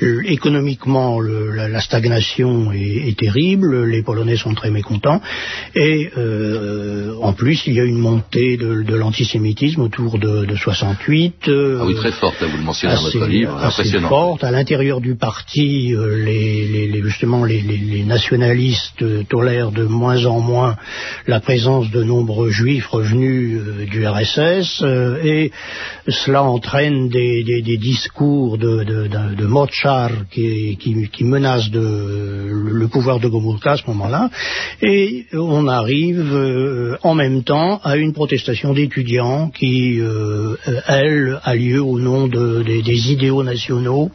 économiquement, 0.00 1.20
le, 1.20 1.52
la, 1.52 1.68
la, 1.68 1.80
stagnation 1.80 2.72
est, 2.72 3.08
est, 3.08 3.18
terrible, 3.18 3.84
les 3.84 4.02
Polonais 4.02 4.36
sont 4.36 4.54
très 4.54 4.70
mécontents, 4.70 5.20
et 5.74 6.10
en 7.20 7.32
plus, 7.32 7.62
il 7.66 7.74
y 7.74 7.80
a 7.80 7.84
une 7.84 7.98
montée 7.98 8.56
de, 8.56 8.82
de 8.82 8.94
l'antisémitisme 8.94 9.82
autour 9.82 10.18
de, 10.18 10.44
de 10.44 10.56
68. 10.56 11.34
ah 11.46 11.84
oui, 11.84 11.94
très 11.94 12.12
forte, 12.12 12.42
vous 12.42 12.56
le 12.56 12.62
mentionnez 12.62 12.94
dans 12.94 13.02
votre 13.02 13.26
livre, 13.26 13.56
impressionnant. 13.62 14.08
Forte. 14.08 14.44
À 14.44 14.50
l'intérieur 14.50 15.00
du 15.00 15.14
parti, 15.16 15.94
les, 15.96 16.88
les, 16.88 17.02
justement, 17.02 17.44
les, 17.44 18.04
nationalistes 18.04 19.04
tolèrent 19.28 19.72
de 19.72 19.84
moins 19.84 20.24
en 20.26 20.40
moins 20.40 20.76
la 21.26 21.40
présence 21.40 21.90
de 21.90 22.02
nombreux 22.02 22.50
juifs 22.50 22.86
revenus 22.86 23.60
euh, 23.60 23.86
du 23.86 24.06
RSS 24.06 24.82
euh, 24.82 25.22
et 25.22 25.52
cela 26.08 26.39
entraîne 26.42 27.08
des, 27.08 27.62
discours 27.78 28.58
de, 28.58 28.84
de, 28.84 29.08
de, 29.08 30.24
qui, 30.30 30.76
qui, 30.76 31.24
le 31.24 32.86
pouvoir 32.88 33.20
de 33.20 33.28
Gomulka 33.28 33.72
à 33.72 33.76
ce 33.76 33.86
moment-là 33.88 34.30
et 34.82 35.26
on 35.32 35.68
arrive 35.68 36.34
euh, 36.34 36.96
en 37.02 37.14
même 37.14 37.42
temps 37.42 37.80
à 37.82 37.96
une 37.96 38.12
protestation 38.12 38.72
d'étudiants 38.72 39.50
qui, 39.50 40.00
elle, 40.86 41.40
a 41.42 41.54
lieu 41.54 41.82
au 41.82 41.98
nom 41.98 42.28
des, 42.28 43.12
idéaux 43.12 43.42
nationaux. 43.42 44.10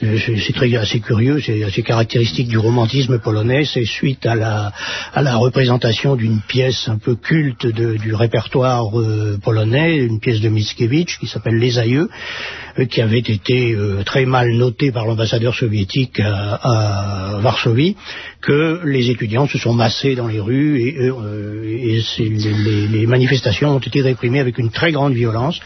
C'est 0.00 0.54
très 0.54 0.74
assez 0.76 1.00
curieux, 1.00 1.40
c'est 1.40 1.62
assez 1.64 1.82
caractéristique 1.82 2.48
du 2.48 2.58
romantisme 2.58 3.18
polonais, 3.18 3.64
c'est 3.64 3.84
suite 3.84 4.26
à 4.26 4.34
la, 4.34 5.36
représentation 5.36 6.16
d'une 6.16 6.40
pièce 6.40 6.88
un 6.88 6.98
peu 6.98 7.14
culte 7.14 7.66
du 7.66 8.14
répertoire 8.14 8.98
euh, 8.98 9.38
polonais, 9.42 9.96
une 9.96 10.20
pièce 10.20 10.40
de 10.40 10.48
Mickiewicz 10.48 11.18
qui 11.18 11.26
s'appelle 11.26 11.56
Les 11.62 11.78
Aïeux, 11.78 12.08
euh, 12.78 12.84
qui 12.86 13.00
avait 13.00 13.18
été 13.18 13.72
euh, 13.72 14.02
très 14.04 14.24
mal 14.24 14.52
notée 14.52 14.92
par 14.92 15.06
l'ambassadeur 15.06 15.54
soviétique 15.54 16.20
à, 16.20 17.38
Varsovie, 17.40 17.96
que 18.40 18.80
les 18.84 19.10
étudiants 19.10 19.46
se 19.46 19.58
sont 19.58 19.72
massés 19.72 20.14
dans 20.14 20.26
les 20.26 20.40
rues 20.40 20.80
et, 20.80 21.10
les 22.18 23.06
manifestations 23.06 23.76
ont 23.76 23.78
été 23.78 24.02
réprimées 24.02 24.40
avec 24.40 24.58
une 24.58 24.70
très 24.70 24.92
grande 24.92 25.14
violence. 25.14 25.60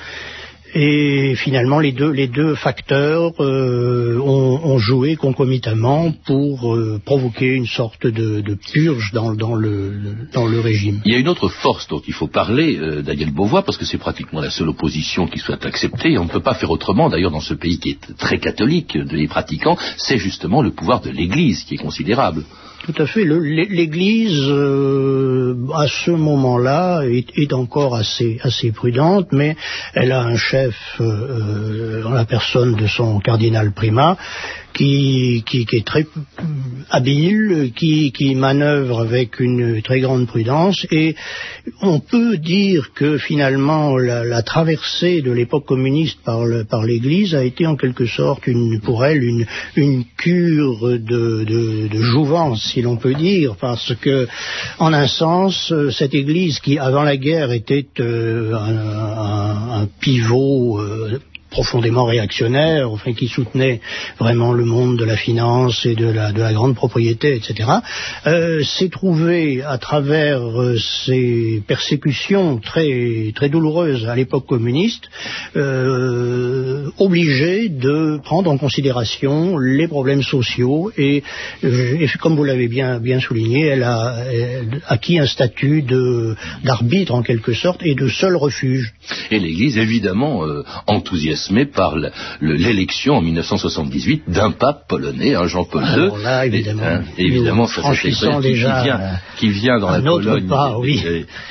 Et 0.74 1.34
finalement, 1.36 1.78
les 1.78 1.92
deux, 1.92 2.10
les 2.10 2.26
deux 2.26 2.54
facteurs 2.54 3.32
euh, 3.40 4.18
ont, 4.20 4.78
joué 4.78 5.16
concomitamment 5.16 6.12
pour 6.26 6.74
euh, 6.74 7.00
provoquer 7.04 7.46
une 7.46 7.66
sorte 7.66 8.06
de, 8.06 8.58
purge 8.72 9.10
dans, 9.12 9.34
dans, 9.34 9.54
le, 9.54 9.92
dans, 10.32 10.46
le, 10.46 10.60
régime. 10.60 11.00
Il 11.04 11.12
y 11.12 11.16
a 11.16 11.18
une 11.18 11.28
autre 11.28 11.48
force 11.48 11.88
dont 11.88 12.02
il 12.06 12.12
faut 12.12 12.26
parler, 12.26 12.76
euh, 12.76 13.02
Daniel 13.02 13.32
Beauvois, 13.32 13.62
parce 13.62 13.78
que 13.78 13.84
c'est 13.84 13.98
pratiquement 13.98 14.40
la 14.40 14.50
seule 14.50 14.68
opposition 14.68 15.26
qui 15.26 15.38
soit 15.38 15.64
acceptée. 15.64 16.18
On 16.18 16.24
ne 16.24 16.30
peut 16.30 16.40
pas 16.40 16.54
faire 16.54 16.70
autrement, 16.70 17.08
d'ailleurs, 17.08 17.30
dans 17.30 17.40
ce 17.40 17.54
pays 17.54 17.78
qui 17.78 17.90
est 17.90 18.16
très 18.16 18.38
catholique, 18.38 18.96
de 18.96 19.16
les 19.16 19.28
pratiquants, 19.28 19.78
c'est 19.96 20.18
justement 20.18 20.62
le 20.62 20.72
pouvoir 20.72 21.00
de 21.00 21.10
l'Église 21.10 21.64
qui 21.64 21.74
est 21.74 21.78
considérable. 21.78 22.44
Tout 22.86 23.02
à 23.02 23.06
fait. 23.06 23.24
L'Église, 23.24 24.48
euh, 24.48 25.56
à 25.74 25.88
ce 25.88 26.12
moment-là, 26.12 27.02
est, 27.02 27.52
encore 27.52 27.96
assez, 27.96 28.38
assez 28.44 28.70
prudente, 28.70 29.32
mais 29.32 29.56
elle 29.92 30.12
a 30.12 30.22
un 30.22 30.36
chef 30.36 30.76
euh, 31.00 32.04
dans 32.04 32.12
la 32.12 32.24
personne 32.24 32.76
de 32.76 32.86
son 32.86 33.18
cardinal 33.18 33.72
primat 33.72 34.16
qui, 34.76 35.42
qui, 35.46 35.66
est 35.72 35.86
très 35.86 36.06
habile, 36.90 37.72
qui, 37.74 38.12
qui 38.12 38.34
manœuvre 38.34 39.00
avec 39.00 39.40
une 39.40 39.80
très 39.80 40.00
grande 40.00 40.26
prudence, 40.26 40.86
et 40.90 41.14
on 41.80 41.98
peut 42.00 42.36
dire 42.36 42.90
que 42.94 43.16
finalement 43.16 43.96
la, 43.96 44.42
traversée 44.42 45.22
de 45.22 45.32
l'époque 45.32 45.64
communiste 45.64 46.18
par 46.22 46.84
l'Église 46.84 47.34
a 47.34 47.42
été 47.42 47.66
en 47.66 47.76
quelque 47.76 48.06
sorte 48.06 48.46
une, 48.46 48.80
pour 48.80 49.04
elle 49.04 49.24
une, 49.24 49.46
une 49.76 50.04
cure 50.16 50.82
de, 50.82 50.98
de, 51.44 51.88
de 51.88 52.02
jouvence, 52.02 52.62
si 52.72 52.82
l'on 52.82 52.96
peut 52.96 53.14
dire, 53.14 53.56
parce 53.58 53.94
que 53.94 54.28
en 54.78 54.92
un 54.92 55.08
sens, 55.08 55.72
cette 55.90 56.14
Église 56.14 56.60
qui 56.60 56.78
avant 56.78 57.02
la 57.02 57.16
guerre 57.16 57.52
était 57.52 57.86
euh, 58.00 58.52
un, 58.54 59.80
un, 59.82 59.88
pivot 60.00 60.80
euh, 60.80 61.18
profondément 61.56 62.04
réactionnaire, 62.04 62.90
enfin 62.90 63.14
qui 63.14 63.28
soutenait 63.28 63.80
vraiment 64.18 64.52
le 64.52 64.66
monde 64.66 64.98
de 64.98 65.06
la 65.06 65.16
finance 65.16 65.86
et 65.86 65.94
de 65.94 66.08
la, 66.18 66.30
de 66.30 66.42
la 66.42 66.52
grande 66.52 66.74
propriété, 66.74 67.28
etc., 67.34 67.70
euh, 68.26 68.62
s'est 68.62 68.90
trouvé 68.90 69.62
à 69.62 69.78
travers 69.78 70.40
euh, 70.42 70.76
ces 71.06 71.62
persécutions 71.66 72.58
très, 72.58 73.32
très 73.34 73.48
douloureuses 73.48 74.04
à 74.06 74.14
l'époque 74.14 74.44
communiste, 74.44 75.04
euh, 75.56 76.90
obligé 76.98 77.70
de 77.70 78.20
prendre 78.22 78.50
en 78.50 78.58
considération 78.58 79.56
les 79.56 79.88
problèmes 79.88 80.22
sociaux 80.22 80.92
et, 80.98 81.22
comme 82.20 82.36
vous 82.36 82.44
l'avez 82.44 82.68
bien, 82.68 83.00
bien 83.00 83.18
souligné, 83.18 83.60
elle 83.72 83.84
a 83.84 84.24
acquis 84.88 85.18
un 85.18 85.26
statut 85.26 85.82
d'arbitre 86.64 87.14
en 87.14 87.22
quelque 87.22 87.54
sorte 87.54 87.80
et 87.82 87.94
de 87.94 88.08
seul 88.08 88.36
refuge. 88.36 88.92
Et 89.30 89.38
l'Église 89.38 89.78
évidemment 89.78 90.44
euh, 90.44 90.62
enthousiasme 91.46 91.66
par 91.66 91.94
l'élection 92.40 93.16
en 93.16 93.22
1978 93.22 94.24
d'un 94.28 94.50
pape 94.50 94.88
polonais, 94.88 95.34
un 95.34 95.46
Jean-Paul 95.46 95.82
II. 95.82 96.22
Là, 96.22 96.46
évidemment, 96.46 96.82
hein, 96.82 97.02
évidemment 97.18 97.66
ça, 97.66 97.82
qui, 97.94 98.10
vient, 98.10 98.40
qui 99.38 99.48
vient 99.50 99.78
dans 99.78 99.90
la 99.90 100.00
Pologne, 100.00 100.48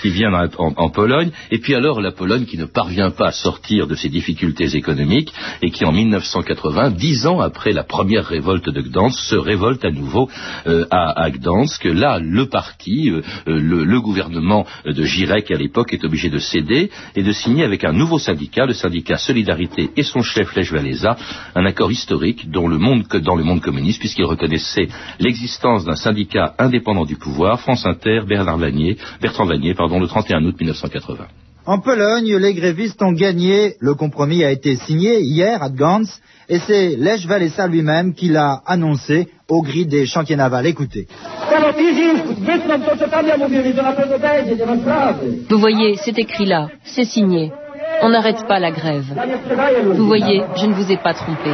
qui 0.01 0.09
vient 0.09 0.31
en, 0.57 0.89
Pologne, 0.89 1.31
et 1.51 1.59
puis 1.59 1.75
alors 1.75 2.01
la 2.01 2.11
Pologne 2.11 2.45
qui 2.45 2.57
ne 2.57 2.65
parvient 2.65 3.11
pas 3.11 3.27
à 3.27 3.31
sortir 3.31 3.87
de 3.87 3.95
ses 3.95 4.09
difficultés 4.09 4.75
économiques 4.75 5.33
et 5.61 5.71
qui 5.71 5.85
en 5.85 5.91
1980, 5.91 6.91
dix 6.91 7.27
ans 7.27 7.39
après 7.39 7.71
la 7.71 7.83
première 7.83 8.25
révolte 8.25 8.69
de 8.69 8.81
Gdansk, 8.81 9.19
se 9.19 9.35
révolte 9.35 9.83
à 9.85 9.91
nouveau 9.91 10.29
euh, 10.67 10.85
à, 10.91 11.29
Gdansk. 11.29 11.85
Là, 11.85 12.19
le 12.19 12.47
parti, 12.47 13.09
euh, 13.09 13.21
euh, 13.47 13.59
le, 13.59 14.01
gouvernement 14.01 14.65
de 14.85 15.03
Girek 15.03 15.49
à 15.51 15.55
l'époque 15.55 15.93
est 15.93 16.03
obligé 16.03 16.29
de 16.29 16.37
céder 16.37 16.91
et 17.15 17.23
de 17.23 17.31
signer 17.31 17.63
avec 17.63 17.83
un 17.83 17.93
nouveau 17.93 18.19
syndicat, 18.19 18.65
le 18.65 18.73
syndicat 18.73 19.17
Solidarité 19.17 19.84
et 19.95 20.03
son 20.03 20.21
chef 20.21 20.55
Lech 20.55 20.71
Walesa, 20.71 21.17
un 21.55 21.65
accord 21.65 21.91
historique 21.91 22.49
dans 22.49 22.67
le 22.67 22.77
monde, 22.77 23.03
dans 23.21 23.35
le 23.35 23.43
monde 23.43 23.61
communiste, 23.61 23.99
puisqu'il 23.99 24.25
reconnaissait 24.25 24.87
l'existence 25.19 25.85
d'un 25.85 25.95
syndicat 25.95 26.53
indépendant 26.57 27.05
du 27.05 27.15
pouvoir, 27.15 27.59
France 27.59 27.85
Inter, 27.85 28.21
Bernard 28.27 28.57
Vanier, 28.57 28.97
Bertrand 29.21 29.45
Vanier, 29.45 29.73
pardon, 29.73 29.99
le 29.99 30.07
31 30.07 30.43
août 30.45 30.55
1980. 30.59 31.27
En 31.67 31.79
Pologne, 31.79 32.37
les 32.37 32.53
grévistes 32.53 33.01
ont 33.01 33.11
gagné. 33.11 33.73
Le 33.79 33.95
compromis 33.95 34.43
a 34.43 34.51
été 34.51 34.75
signé 34.75 35.21
hier 35.21 35.63
à 35.63 35.69
Gans, 35.69 36.03
et 36.47 36.59
c'est 36.59 36.95
Lech 36.95 37.25
Walesa 37.27 37.67
lui-même 37.67 38.13
qui 38.13 38.27
l'a 38.27 38.61
annoncé 38.67 39.27
au 39.49 39.63
gris 39.63 39.87
des 39.87 40.05
chantiers 40.05 40.35
navals. 40.35 40.67
Écoutez. 40.67 41.07
Vous 45.49 45.57
voyez, 45.59 45.95
c'est 46.03 46.19
écrit 46.19 46.45
là, 46.45 46.69
c'est 46.83 47.05
signé. 47.05 47.51
On 48.01 48.09
n'arrête 48.09 48.45
pas 48.47 48.59
la 48.59 48.71
grève. 48.71 49.05
Vous 49.93 50.07
voyez, 50.07 50.43
je 50.55 50.65
ne 50.65 50.73
vous 50.73 50.91
ai 50.91 50.97
pas 50.97 51.13
trompé. 51.13 51.51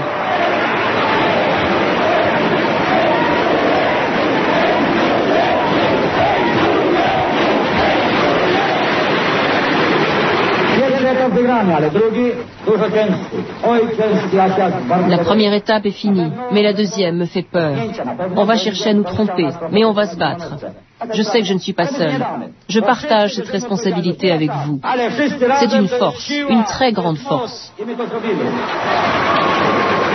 La 15.09 15.17
première 15.19 15.53
étape 15.53 15.85
est 15.85 15.91
finie, 15.91 16.31
mais 16.51 16.63
la 16.63 16.73
deuxième 16.73 17.17
me 17.17 17.25
fait 17.25 17.43
peur. 17.43 17.75
On 18.35 18.43
va 18.45 18.57
chercher 18.57 18.89
à 18.89 18.93
nous 18.93 19.03
tromper, 19.03 19.47
mais 19.71 19.85
on 19.85 19.91
va 19.91 20.05
se 20.07 20.17
battre. 20.17 20.57
Je 21.13 21.23
sais 21.23 21.39
que 21.39 21.45
je 21.45 21.53
ne 21.53 21.59
suis 21.59 21.73
pas 21.73 21.87
seul. 21.87 22.23
Je 22.67 22.79
partage 22.79 23.35
cette 23.35 23.49
responsabilité 23.49 24.31
avec 24.31 24.51
vous. 24.65 24.79
C'est 25.59 25.73
une 25.73 25.87
force, 25.87 26.29
une 26.29 26.63
très 26.63 26.91
grande 26.91 27.17
force. 27.17 27.73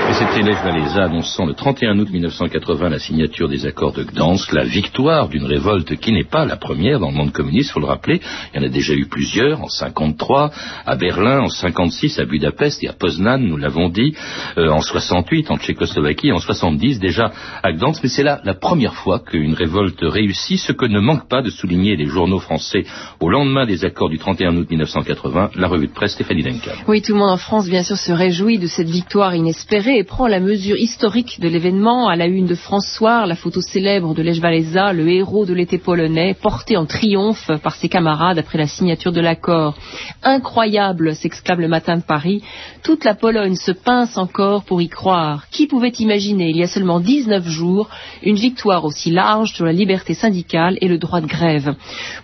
Et 0.09 0.13
c'était 0.13 0.43
Lech 0.43 0.59
Walesa 0.65 1.05
annonçant 1.07 1.47
le 1.47 1.55
31 1.55 1.99
août 1.99 2.09
1980 2.09 2.91
la 2.91 2.99
signature 3.01 3.49
des 3.49 3.67
accords 3.67 3.93
de 3.93 4.05
Gdansk, 4.05 4.53
la 4.53 4.63
victoire 4.63 5.29
d'une 5.29 5.45
révolte 5.45 5.97
qui 5.97 6.13
n'est 6.13 6.23
pas 6.23 6.45
la 6.45 6.57
première 6.57 7.01
dans 7.01 7.11
le 7.11 7.17
monde 7.17 7.33
communiste, 7.33 7.73
faut 7.73 7.81
le 7.81 7.87
rappeler. 7.87 8.21
Il 8.55 8.61
y 8.61 8.65
en 8.65 8.67
a 8.69 8.71
déjà 8.71 8.93
eu 8.93 9.07
plusieurs, 9.07 9.63
en 9.63 9.69
53, 9.69 10.53
à 10.87 10.95
Berlin, 10.95 11.41
en 11.41 11.49
56, 11.49 12.21
à 12.21 12.25
Budapest 12.25 12.85
et 12.85 12.89
à 12.89 12.93
Poznan, 12.93 13.39
nous 13.39 13.57
l'avons 13.57 13.89
dit, 13.89 14.15
euh, 14.59 14.69
en 14.69 14.81
68, 14.81 15.51
en 15.51 15.59
Tchécoslovaquie, 15.59 16.31
en 16.31 16.39
70 16.39 17.01
déjà 17.01 17.33
à 17.65 17.73
Gdansk. 17.73 18.05
Mais 18.05 18.09
c'est 18.09 18.23
là 18.23 18.41
la 18.45 18.55
première 18.55 18.95
fois 18.95 19.19
qu'une 19.19 19.55
révolte 19.55 19.99
réussit, 20.03 20.61
ce 20.61 20.71
que 20.71 20.87
ne 20.87 21.01
manque 21.01 21.29
pas 21.29 21.43
de 21.43 21.51
souligner 21.51 21.97
les 21.97 22.07
journaux 22.07 22.39
français 22.39 22.85
au 23.19 23.29
lendemain 23.29 23.67
des 23.67 23.85
accords 23.85 24.09
du 24.09 24.19
31 24.19 24.57
août 24.57 24.71
1980, 24.71 25.51
la 25.57 25.67
revue 25.67 25.89
de 25.89 25.93
presse 25.93 26.13
Stéphanie 26.13 26.45
Duncan. 26.45 26.77
Oui, 26.87 27.03
tout 27.03 27.13
le 27.13 27.19
monde 27.19 27.31
en 27.31 27.37
France, 27.37 27.69
bien 27.69 27.83
sûr, 27.83 27.97
se 27.97 28.13
réjouit 28.13 28.59
de 28.59 28.69
cette 28.69 28.89
victoire 28.89 29.35
inespérée 29.35 29.96
et 29.97 30.05
prend 30.05 30.27
la 30.27 30.41
mesure 30.41 30.77
historique 30.77 31.41
de 31.41 31.49
l'événement 31.49 32.09
à 32.09 32.17
la 32.17 32.27
une 32.27 32.47
de 32.47 32.55
François, 32.55 33.25
la 33.25 33.35
photo 33.35 33.63
célèbre 33.63 34.15
de 34.15 34.23
Lech 34.23 34.43
Walesa, 34.43 34.93
le 34.93 35.09
héros 35.09 35.47
de 35.47 35.55
l'été 35.55 35.79
polonais, 35.79 36.35
porté 36.35 36.77
en 36.77 36.85
triomphe 36.85 37.51
par 37.63 37.75
ses 37.77 37.89
camarades 37.89 38.39
après 38.39 38.59
la 38.59 38.67
signature 38.67 39.13
de 39.13 39.23
l'accord. 39.23 39.75
Incroyable, 40.23 41.15
s'exclame 41.15 41.61
le 41.61 41.69
matin 41.69 41.97
de 41.97 42.03
Paris. 42.03 42.43
Toute 42.83 43.05
la 43.05 43.15
Pologne 43.15 43.55
se 43.55 43.73
pince 43.73 44.19
encore 44.19 44.65
pour 44.65 44.83
y 44.83 44.89
croire. 44.89 45.49
Qui 45.51 45.67
pouvait 45.67 45.93
imaginer, 45.99 46.51
il 46.51 46.59
y 46.59 46.63
a 46.63 46.69
seulement 46.69 47.01
19 47.01 47.49
jours, 47.49 47.89
une 48.23 48.37
victoire 48.37 48.85
aussi 48.85 49.11
large 49.11 49.55
sur 49.55 49.65
la 49.65 49.73
liberté 49.73 50.13
syndicale 50.13 50.77
et 50.83 50.89
le 50.89 50.99
droit 50.99 51.23
de 51.23 51.27
grève? 51.27 51.75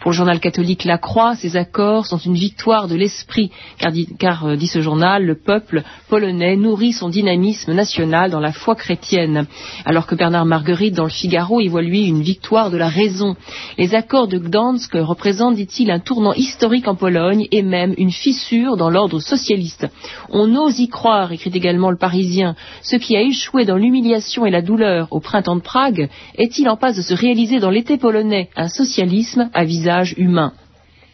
Pour 0.01 0.11
le 0.11 0.17
journal 0.17 0.41
catholique 0.41 0.85
La 0.85 0.99
Croix, 0.99 1.37
ces 1.37 1.57
accords 1.57 2.05
sont 2.05 2.19
une 2.19 2.35
victoire 2.35 2.87
de 2.87 2.97
l'esprit, 2.97 3.51
car, 3.79 3.93
car, 4.19 4.45
euh, 4.45 4.57
dit 4.57 4.67
ce 4.67 4.83
journal, 4.83 5.25
le 5.25 5.37
peuple 5.37 5.83
polonais 6.11 6.57
nourrit 6.57 6.93
son 6.93 7.09
dynamisme 7.09 7.62
national 7.69 8.31
dans 8.31 8.41
la 8.41 8.53
foi 8.53 8.75
chrétienne. 8.75 9.47
Alors 9.85 10.07
que 10.07 10.15
Bernard 10.15 10.47
Marguerite, 10.47 10.95
dans 10.95 11.05
le 11.05 11.11
Figaro, 11.11 11.61
y 11.61 11.69
voit 11.69 11.83
lui 11.83 12.07
une 12.07 12.23
victoire 12.23 12.71
de 12.71 12.77
la 12.77 12.89
raison. 12.89 13.37
Les 13.79 13.95
accords 13.95 14.29
de 14.29 14.39
Gdansk 14.39 14.95
représentent, 14.95 15.57
dit-il, 15.57 15.91
un 15.91 15.99
tournant 15.99 16.35
historique 16.35 16.89
en 16.89 16.95
Pologne 16.95 17.47
et 17.51 17.63
même 17.63 17.95
une 17.99 18.13
fissure 18.13 18.77
dans 18.77 18.91
l'ordre 18.91 19.21
socialiste. 19.21 19.87
On 20.31 20.55
ose 20.57 20.81
y 20.81 20.89
croire, 20.89 21.33
écrit 21.33 21.53
également 21.55 21.91
le 21.91 21.97
Parisien. 21.99 22.55
Ce 22.83 22.97
qui 22.97 23.17
a 23.17 23.23
échoué 23.23 23.65
dans 23.65 23.77
l'humiliation 23.77 24.47
et 24.47 24.51
la 24.51 24.63
douleur 24.63 25.09
au 25.11 25.21
printemps 25.21 25.57
de 25.57 25.61
Prague 25.61 26.09
est-il 26.37 26.69
en 26.69 26.77
passe 26.77 26.97
de 26.97 27.03
se 27.03 27.15
réaliser 27.15 27.61
dans 27.61 27.71
l'été 27.71 27.97
polonais? 27.97 28.49
Un 28.57 28.69
socialisme 28.69 29.51
à 29.55 29.65
visage 29.65 30.15
humain 30.17 30.53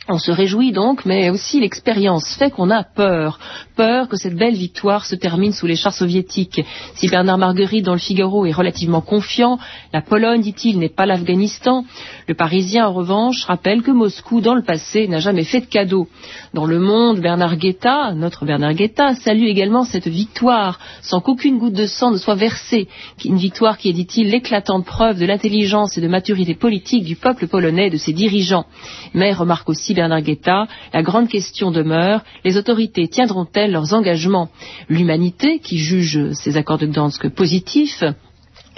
on 0.09 0.19
se 0.19 0.31
réjouit 0.31 0.73
donc, 0.73 1.05
mais 1.05 1.29
aussi 1.29 1.61
l'expérience 1.61 2.35
fait 2.39 2.51
qu'on 2.51 2.71
a 2.71 2.83
peur. 2.83 3.39
Peur 3.77 4.09
que 4.09 4.17
cette 4.17 4.37
belle 4.37 4.55
victoire 4.55 5.05
se 5.05 5.15
termine 5.15 5.53
sous 5.53 5.67
les 5.67 5.77
chars 5.77 5.93
soviétiques. 5.93 6.63
Si 6.95 7.09
Bernard 7.09 7.39
Marguerite 7.39 7.85
dans 7.85 7.93
le 7.93 7.99
Figaro 7.99 8.47
est 8.47 8.53
relativement 8.53 9.03
confiant, 9.03 9.59
la 9.93 10.01
Pologne, 10.01 10.41
dit-il, 10.41 10.79
n'est 10.79 10.89
pas 10.89 11.05
l'Afghanistan. 11.05 11.85
Le 12.27 12.35
Parisien, 12.35 12.89
en 12.89 12.93
revanche, 12.93 13.45
rappelle 13.45 13.83
que 13.83 13.91
Moscou, 13.91 14.41
dans 14.41 14.55
le 14.55 14.63
passé, 14.63 15.07
n'a 15.09 15.21
jamais 15.21 15.45
fait 15.45 15.61
de 15.61 15.67
cadeau. 15.67 16.09
Dans 16.55 16.65
le 16.65 16.79
monde, 16.79 17.21
Bernard 17.21 17.57
Guetta, 17.57 18.15
notre 18.15 18.47
Bernard 18.47 18.75
Guetta, 18.75 19.15
salue 19.15 19.45
également 19.45 19.85
cette 19.85 20.09
victoire, 20.09 20.79
sans 21.03 21.21
qu'aucune 21.21 21.59
goutte 21.59 21.75
de 21.75 21.87
sang 21.87 22.11
ne 22.13 22.17
soit 22.17 22.35
versée. 22.35 22.89
Une 23.25 23.37
victoire 23.37 23.77
qui 23.77 23.91
est, 23.91 23.93
dit-il, 23.93 24.31
l'éclatante 24.31 24.87
preuve 24.87 25.19
de 25.19 25.27
l'intelligence 25.27 25.99
et 25.99 26.01
de 26.01 26.09
maturité 26.09 26.55
politique 26.55 27.05
du 27.05 27.17
peuple 27.17 27.47
polonais 27.47 27.89
et 27.89 27.91
de 27.91 27.99
ses 27.99 28.15
dirigeants. 28.15 28.65
Mais 29.13 29.33
remarque 29.33 29.69
aussi 29.69 29.98
Bernard 29.99 30.23
Guetta, 30.23 30.69
la 30.95 31.03
grande 31.03 31.27
question 31.27 31.73
demeure, 31.73 32.21
les 32.45 32.57
autorités 32.57 33.09
tiendront-elles 33.09 33.73
leurs 33.73 33.95
engagements? 33.95 34.49
L'humanité, 34.89 35.59
qui 35.59 35.79
juge 35.79 36.31
ces 36.35 36.57
accords 36.57 36.79
de 36.79 36.87
Gdansk 36.87 37.29
positifs, 37.31 38.05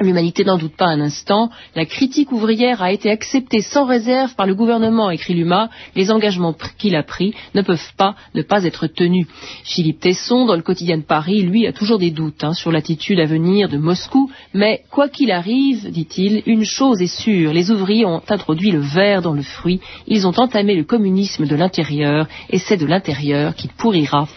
L'humanité 0.00 0.44
n'en 0.44 0.56
doute 0.56 0.76
pas 0.76 0.86
un 0.86 1.00
instant. 1.00 1.50
La 1.76 1.84
critique 1.84 2.32
ouvrière 2.32 2.82
a 2.82 2.90
été 2.90 3.10
acceptée 3.10 3.60
sans 3.60 3.84
réserve 3.84 4.34
par 4.34 4.46
le 4.46 4.54
gouvernement, 4.54 5.10
écrit 5.10 5.34
Luma. 5.34 5.68
Les 5.94 6.10
engagements 6.10 6.54
qu'il 6.78 6.96
a 6.96 7.02
pris 7.02 7.34
ne 7.54 7.60
peuvent 7.60 7.92
pas 7.98 8.14
ne 8.34 8.40
pas 8.40 8.64
être 8.64 8.86
tenus. 8.86 9.26
Philippe 9.64 10.00
Tesson, 10.00 10.46
dans 10.46 10.56
le 10.56 10.62
quotidien 10.62 10.96
de 10.96 11.02
Paris, 11.02 11.42
lui, 11.42 11.66
a 11.66 11.72
toujours 11.72 11.98
des 11.98 12.10
doutes 12.10 12.42
hein, 12.44 12.54
sur 12.54 12.72
l'attitude 12.72 13.20
à 13.20 13.26
venir 13.26 13.68
de 13.68 13.76
Moscou. 13.76 14.30
Mais 14.54 14.84
quoi 14.90 15.10
qu'il 15.10 15.30
arrive, 15.30 15.90
dit-il, 15.90 16.42
une 16.46 16.64
chose 16.64 17.02
est 17.02 17.22
sûre. 17.22 17.52
Les 17.52 17.70
ouvriers 17.70 18.06
ont 18.06 18.22
introduit 18.28 18.70
le 18.70 18.80
verre 18.80 19.20
dans 19.20 19.34
le 19.34 19.42
fruit. 19.42 19.80
Ils 20.06 20.26
ont 20.26 20.38
entamé 20.38 20.74
le 20.74 20.84
communisme 20.84 21.46
de 21.46 21.56
l'intérieur. 21.56 22.26
Et 22.48 22.58
c'est 22.58 22.78
de 22.78 22.86
l'intérieur 22.86 23.54
qu'il 23.54 23.70
pourrira. 23.70 24.28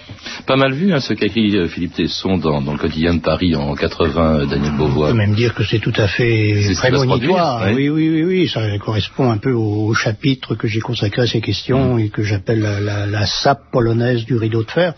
Pas 0.46 0.58
mal 0.58 0.74
vu 0.74 0.94
hein, 0.94 1.00
ce 1.00 1.14
qu'a 1.14 1.28
écrit 1.28 1.56
euh, 1.56 1.68
Philippe 1.68 1.94
Tesson 1.94 2.38
dans, 2.38 2.60
le 2.60 2.78
quotidien 2.78 3.14
de 3.14 3.22
Paris 3.22 3.56
en 3.56 3.76
80, 3.76 4.40
euh, 4.42 4.46
Daniel 4.46 4.74
Que 5.56 5.64
c'est 5.64 5.80
tout 5.80 5.94
à 5.98 6.08
fait 6.08 6.74
prémonitoire. 6.76 7.68
Oui, 7.76 7.90
oui, 7.90 8.10
oui, 8.10 8.24
oui, 8.24 8.48
ça 8.48 8.62
correspond 8.80 9.30
un 9.30 9.38
peu 9.38 9.52
au, 9.52 9.94
chapitre 9.94 10.56
que 10.56 10.68
j'ai 10.68 10.80
consacré 10.80 11.22
à 11.22 11.28
ces 11.28 11.42
questions 11.42 11.96
mm. 11.96 12.00
et 12.00 12.10
que 12.10 12.24
j'appelle 12.24 12.62
la, 12.62 13.06
la, 13.06 13.26
sape 13.26 13.72
polonaise 13.72 14.26
du 14.26 14.36
rideau 14.36 14.64
de 14.64 14.72
fer. 14.72 14.94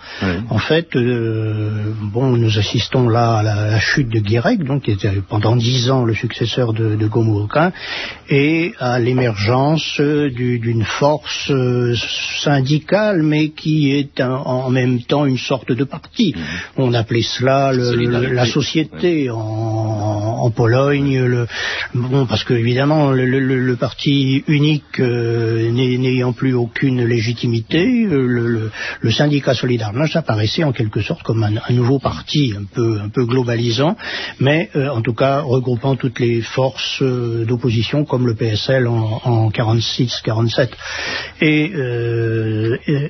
En 0.50 0.58
fait, 0.58 0.96
euh, 0.96 1.94
bon, 2.02 2.38
nous 2.38 2.58
assistons 2.58 3.10
là 3.10 3.38
à 3.38 3.44
la, 3.44 3.80
chute 3.80 4.10
de 4.10 4.20
Guirec, 4.20 4.64
donc 4.64 4.84
qui 4.84 4.92
était 4.92 5.12
pendant 5.28 5.56
dix 5.56 5.90
ans 5.92 6.06
le 6.06 6.14
successeur 6.14 6.74
de, 6.74 6.96
de 6.96 7.08
Gomulka, 7.08 7.74
et 8.30 8.74
à 8.80 9.00
l'émergence 9.00 10.00
d'une 10.00 10.86
force 10.86 11.51
euh, 11.51 11.94
syndicale, 12.42 13.22
mais 13.22 13.50
qui 13.50 13.92
est 13.92 14.22
en 14.22 14.70
même 14.70 15.01
temps 15.01 15.25
une 15.25 15.38
sorte 15.38 15.72
de 15.72 15.84
parti. 15.84 16.34
Mm. 16.36 16.42
On 16.77 16.94
appelait 16.94 17.22
cela 17.22 17.74
la 17.74 18.46
société 18.46 19.29
en 19.29 20.45
en 20.46 20.51
Pologne, 20.51 21.20
le, 21.24 21.48
bon, 21.94 22.25
parce 22.27 22.44
que 22.44 22.53
évidemment 22.53 23.12
le, 23.12 23.25
le, 23.25 23.75
parti 23.75 24.44
unique 24.48 25.00
euh, 25.00 25.72
n'ayant 25.72 26.34
plus 26.34 26.53
aucune 26.53 27.03
légitimité, 27.03 28.05
euh, 28.05 28.70
le, 29.01 29.12
syndicat 29.12 29.53
Solidarność 29.53 30.16
apparaissait 30.16 30.64
en 30.64 30.72
quelque 30.72 31.01
sorte 31.01 31.24
comme 31.24 31.44
un, 31.44 31.74
nouveau 31.74 32.00
parti, 32.00 32.53
un 32.55 32.66
peu, 33.08 33.25
globalisant, 33.25 33.96
mais 34.40 34.70
euh, 34.75 34.90
en 34.90 35.01
tout 35.01 35.14
cas 35.14 35.42
regroupant 35.42 35.96
toutes 35.96 36.20
les 36.20 36.42
forces 36.42 37.01
d'opposition 37.01 38.05
comme 38.05 38.27
le 38.27 38.36
PSL 38.36 38.88
en, 38.88 39.22
en 39.24 39.50
46-47. 39.50 40.70
Et 41.42 41.72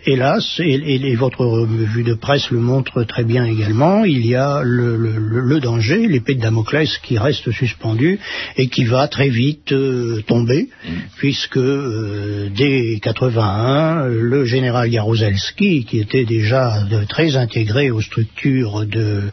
hélas, 0.06 0.60
et, 0.60 1.16
votre 1.16 1.46
revue 1.46 2.04
de 2.04 2.14
presse 2.14 2.50
le 2.52 2.60
montre 2.60 3.04
très 3.04 3.24
bien 3.24 3.46
également, 3.46 4.04
il 4.04 4.26
y 4.26 4.36
a 4.36 4.62
le, 4.64 5.60
danger, 5.60 6.08
l'épée 6.08 6.36
de 6.36 6.42
Damoclès 6.42 6.98
qui 7.00 7.18
reste 7.26 7.52
suspendu 7.52 8.20
et 8.58 8.68
qui 8.68 8.86
va 8.86 9.08
très 9.08 9.30
vite 9.30 9.72
euh, 9.72 10.22
tomber, 10.28 10.70
mm. 10.70 10.90
puisque 11.18 11.58
euh, 11.58 12.50
dès 12.56 13.00
81, 13.02 14.08
le 14.08 14.46
général 14.46 14.92
Jaruzelski, 14.92 15.86
qui 15.86 16.00
était 16.00 16.26
déjà 16.26 16.84
très 17.10 17.36
intégré 17.36 17.92
aux 17.92 18.02
structures 18.02 18.86
de, 18.86 19.24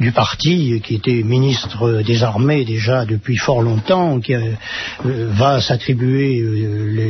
du 0.00 0.12
parti, 0.12 0.80
qui 0.84 0.94
était 0.94 1.22
ministre 1.22 2.02
des 2.02 2.22
armées 2.22 2.64
déjà 2.64 3.04
depuis 3.04 3.36
fort 3.36 3.62
longtemps, 3.62 4.20
qui 4.20 4.34
euh, 4.34 4.54
va 5.04 5.60
s'attribuer 5.60 6.42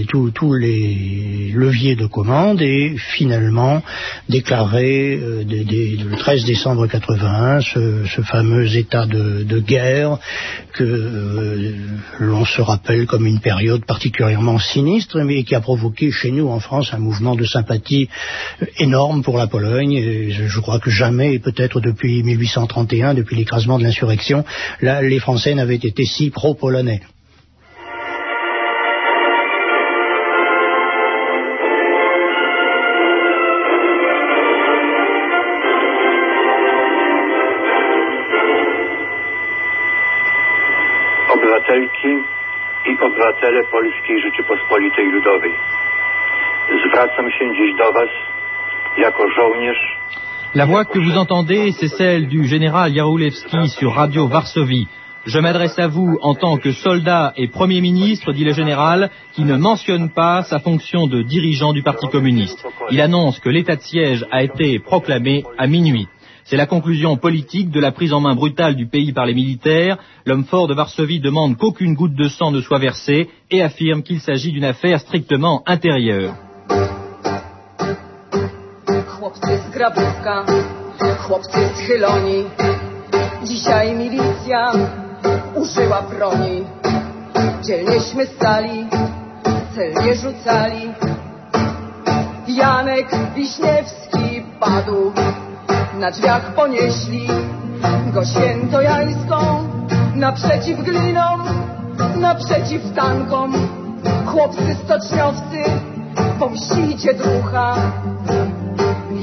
tous 0.09 0.53
les 0.55 1.53
leviers 1.55 1.97
de 1.97 2.07
commande 2.07 2.61
et 2.62 2.97
finalement 3.16 3.83
déclarer 4.29 5.16
le 5.16 6.16
13 6.16 6.45
décembre 6.45 6.87
81 6.87 7.61
ce, 7.61 8.05
ce 8.07 8.23
fameux 8.23 8.77
état 8.77 9.07
de, 9.07 9.42
de 9.42 9.59
guerre 9.59 10.12
que 10.72 10.85
euh, 10.85 11.72
l'on 12.18 12.44
se 12.44 12.61
rappelle 12.61 13.07
comme 13.07 13.27
une 13.27 13.40
période 13.40 13.85
particulièrement 13.85 14.59
sinistre, 14.59 15.20
mais 15.20 15.44
qui 15.44 15.55
a 15.55 15.61
provoqué 15.61 16.11
chez 16.11 16.31
nous 16.31 16.48
en 16.48 16.61
France 16.61 16.92
un 16.92 16.98
mouvement 16.98 17.35
de 17.35 17.44
sympathie 17.44 18.09
énorme 18.79 19.22
pour 19.22 19.38
la 19.38 19.46
Pologne. 19.46 20.31
Je 20.31 20.61
crois 20.61 20.79
que 20.79 20.90
jamais, 20.90 21.38
peut-être 21.38 21.81
depuis 21.81 22.22
1831, 22.22 23.14
depuis 23.14 23.37
l'écrasement 23.37 23.79
de 23.79 23.85
l'insurrection, 23.85 24.44
les 24.81 25.18
Français 25.18 25.55
n'avaient 25.55 25.77
été 25.77 26.05
si 26.05 26.31
pro-polonais. 26.31 27.03
La 50.54 50.66
voix 50.66 50.84
que 50.84 50.98
vous 50.98 51.16
entendez, 51.16 51.72
c'est 51.72 51.88
celle 51.88 52.28
du 52.28 52.44
général 52.44 52.92
Jaroulewski 52.94 53.68
sur 53.68 53.94
Radio 53.94 54.28
Varsovie. 54.28 54.86
Je 55.24 55.38
m'adresse 55.38 55.78
à 55.78 55.86
vous 55.86 56.18
en 56.20 56.34
tant 56.34 56.56
que 56.56 56.72
soldat 56.72 57.32
et 57.36 57.46
Premier 57.46 57.80
ministre, 57.80 58.32
dit 58.32 58.44
le 58.44 58.52
général, 58.52 59.10
qui 59.32 59.44
ne 59.44 59.56
mentionne 59.56 60.10
pas 60.10 60.42
sa 60.42 60.58
fonction 60.58 61.06
de 61.06 61.22
dirigeant 61.22 61.72
du 61.72 61.82
Parti 61.82 62.08
communiste. 62.08 62.66
Il 62.90 63.00
annonce 63.00 63.38
que 63.38 63.48
l'état 63.48 63.76
de 63.76 63.82
siège 63.82 64.26
a 64.32 64.42
été 64.42 64.80
proclamé 64.80 65.44
à 65.58 65.68
minuit. 65.68 66.08
C'est 66.44 66.57
la 66.57 66.66
conclusion 66.66 67.16
politique 67.16 67.70
de 67.70 67.81
la 67.81 67.92
prise 67.92 68.12
en 68.12 68.20
main 68.20 68.35
brutale 68.35 68.74
du 68.74 68.87
pays 68.87 69.12
par 69.12 69.26
les 69.26 69.35
militaires. 69.35 69.98
L'homme 70.26 70.44
fort 70.44 70.68
de 70.68 70.74
Varsovie 70.74 71.20
demande 71.20 71.57
qu'aucune 71.57 71.94
goutte 71.94 72.14
de 72.14 72.28
sang 72.28 72.50
ne 72.50 72.61
soit 72.61 72.78
versée 72.78 73.28
et 73.50 73.62
affirme 73.62 74.02
qu'il 74.02 74.20
s'agit 74.20 74.52
d'une 74.52 74.64
affaire 74.64 75.00
strictement 75.00 75.62
intérieure. 75.66 76.35
Janek 92.46 93.09
na 96.02 96.10
drzwiach 96.10 96.54
ponieśli 96.54 97.28
go 98.12 98.24
świętojańską, 98.24 99.36
naprzeciw 100.14 100.82
glinom, 100.84 101.42
naprzeciw 102.20 102.94
tankom. 102.94 103.52
Chłopcy 104.26 104.76
stoczniowcy, 104.84 105.62
pomścicie 106.38 107.14
drucha. 107.14 107.76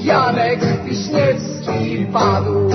Janek 0.03 0.59
Wiśniewski 0.85 2.05
padł. 2.13 2.69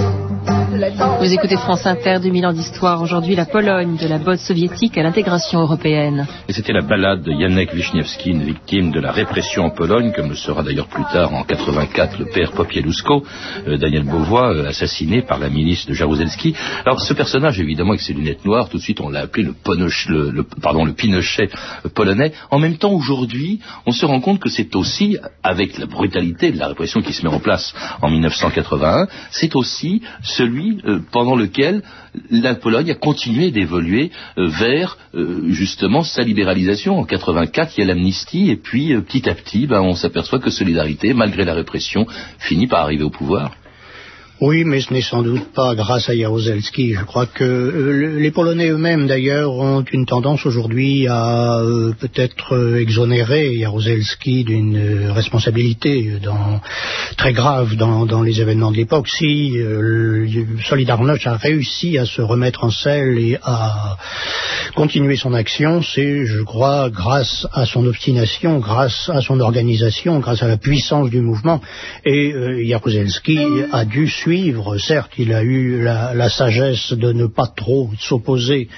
Vous 0.74 1.32
écoutez 1.32 1.56
France 1.56 1.86
Inter, 1.86 2.18
2000 2.20 2.46
ans 2.46 2.52
d'histoire. 2.52 3.00
Aujourd'hui, 3.00 3.36
la 3.36 3.44
Pologne, 3.44 3.96
de 3.96 4.08
la 4.08 4.18
botte 4.18 4.40
soviétique 4.40 4.98
à 4.98 5.04
l'intégration 5.04 5.60
européenne. 5.60 6.26
Et 6.48 6.52
c'était 6.52 6.72
la 6.72 6.80
balade 6.80 7.22
de 7.22 7.30
Janek 7.30 7.72
Wisniewski, 7.72 8.30
une 8.30 8.42
victime 8.42 8.90
de 8.90 8.98
la 8.98 9.12
répression 9.12 9.66
en 9.66 9.70
Pologne, 9.70 10.12
comme 10.16 10.30
le 10.30 10.34
sera 10.34 10.64
d'ailleurs 10.64 10.88
plus 10.88 11.04
tard 11.12 11.32
en 11.32 11.44
84 11.44 12.18
le 12.18 12.24
père 12.26 12.50
Popielusko, 12.50 13.22
euh, 13.68 13.76
Daniel 13.76 14.02
Beauvois, 14.02 14.52
euh, 14.52 14.68
assassiné 14.68 15.22
par 15.22 15.38
la 15.38 15.48
milice 15.48 15.86
de 15.86 15.94
Jaruzelski. 15.94 16.56
Alors 16.84 17.00
ce 17.00 17.14
personnage, 17.14 17.60
évidemment, 17.60 17.90
avec 17.90 18.00
ses 18.00 18.12
lunettes 18.12 18.44
noires, 18.44 18.68
tout 18.68 18.78
de 18.78 18.82
suite 18.82 19.00
on 19.00 19.10
l'a 19.10 19.20
appelé 19.20 19.44
le, 19.44 19.52
Ponoch, 19.52 20.06
le, 20.08 20.30
le, 20.30 20.42
pardon, 20.42 20.84
le 20.84 20.92
Pinochet 20.92 21.50
polonais. 21.94 22.32
En 22.50 22.58
même 22.58 22.78
temps, 22.78 22.90
aujourd'hui, 22.90 23.60
on 23.86 23.92
se 23.92 24.04
rend 24.06 24.20
compte 24.20 24.40
que 24.40 24.48
c'est 24.48 24.74
aussi, 24.74 25.18
avec 25.44 25.78
la 25.78 25.86
brutalité 25.86 26.50
de 26.50 26.58
la 26.58 26.66
répression 26.66 27.00
qui 27.00 27.12
se 27.12 27.22
met 27.22 27.32
en 27.32 27.38
place 27.38 27.72
en 28.02 28.10
1981, 28.10 29.06
c'est 29.30 29.54
aussi 29.54 30.02
celui 30.22 30.63
euh, 30.84 31.00
pendant 31.10 31.36
lequel 31.36 31.82
la 32.30 32.54
Pologne 32.54 32.90
a 32.90 32.94
continué 32.94 33.50
d'évoluer 33.50 34.10
euh, 34.38 34.48
vers 34.48 34.98
euh, 35.14 35.42
justement 35.48 36.02
sa 36.02 36.22
libéralisation. 36.22 36.98
En 36.98 37.04
84, 37.04 37.72
il 37.76 37.80
y 37.80 37.84
a 37.84 37.86
l'amnistie 37.86 38.50
et 38.50 38.56
puis 38.56 38.94
petit 39.02 39.28
à 39.28 39.34
petit, 39.34 39.66
ben, 39.66 39.80
on 39.80 39.94
s'aperçoit 39.94 40.38
que 40.38 40.50
Solidarité, 40.50 41.14
malgré 41.14 41.44
la 41.44 41.54
répression, 41.54 42.06
finit 42.38 42.66
par 42.66 42.82
arriver 42.82 43.04
au 43.04 43.10
pouvoir. 43.10 43.52
Oui, 44.40 44.64
mais 44.64 44.80
ce 44.80 44.92
n'est 44.92 45.00
sans 45.00 45.22
doute 45.22 45.52
pas 45.54 45.76
grâce 45.76 46.08
à 46.08 46.16
Jaruzelski. 46.16 46.94
Je 46.94 47.04
crois 47.04 47.26
que 47.26 47.44
euh, 47.44 48.18
les 48.18 48.32
Polonais 48.32 48.68
eux-mêmes, 48.68 49.06
d'ailleurs, 49.06 49.52
ont 49.52 49.84
une 49.92 50.06
tendance 50.06 50.44
aujourd'hui 50.44 51.06
à 51.06 51.60
euh, 51.60 51.92
peut-être 51.92 52.56
euh, 52.56 52.80
exonérer 52.80 53.56
Jaruzelski 53.60 54.42
d'une 54.42 55.08
responsabilité 55.10 56.18
très 57.16 57.32
grave 57.32 57.76
dans, 57.76 58.22
les 58.22 58.40
événements 58.40 58.72
de 58.72 58.76
l'époque. 58.76 59.06
Si 59.08 59.56
Solidarność 60.64 61.26
a 61.28 61.36
réussi 61.36 61.96
à 61.96 62.04
se 62.04 62.20
remettre 62.20 62.64
en 62.64 62.70
selle 62.70 63.18
et 63.18 63.38
à 63.42 63.96
continuer 64.74 65.14
son 65.14 65.32
action, 65.32 65.80
c'est, 65.82 66.26
je 66.26 66.42
crois, 66.42 66.90
grâce 66.90 67.46
à 67.52 67.66
son 67.66 67.86
obstination, 67.86 68.58
grâce 68.58 69.08
à 69.10 69.20
son 69.20 69.38
organisation, 69.38 70.18
grâce 70.18 70.42
à 70.42 70.48
la 70.48 70.56
puissance 70.56 71.08
du 71.08 71.20
mouvement. 71.20 71.60
Et 72.04 72.34
Jaruzelski 72.66 73.38
a 73.70 73.84
dû 73.84 74.08
suivre. 74.24 74.78
Certes, 74.78 75.12
il 75.18 75.34
a 75.34 75.42
eu 75.42 75.82
la, 75.82 76.28
sagesse 76.30 76.94
de 76.94 77.12
ne 77.12 77.26
pas 77.26 77.48
trop 77.54 77.90
s'opposer, 78.00 78.68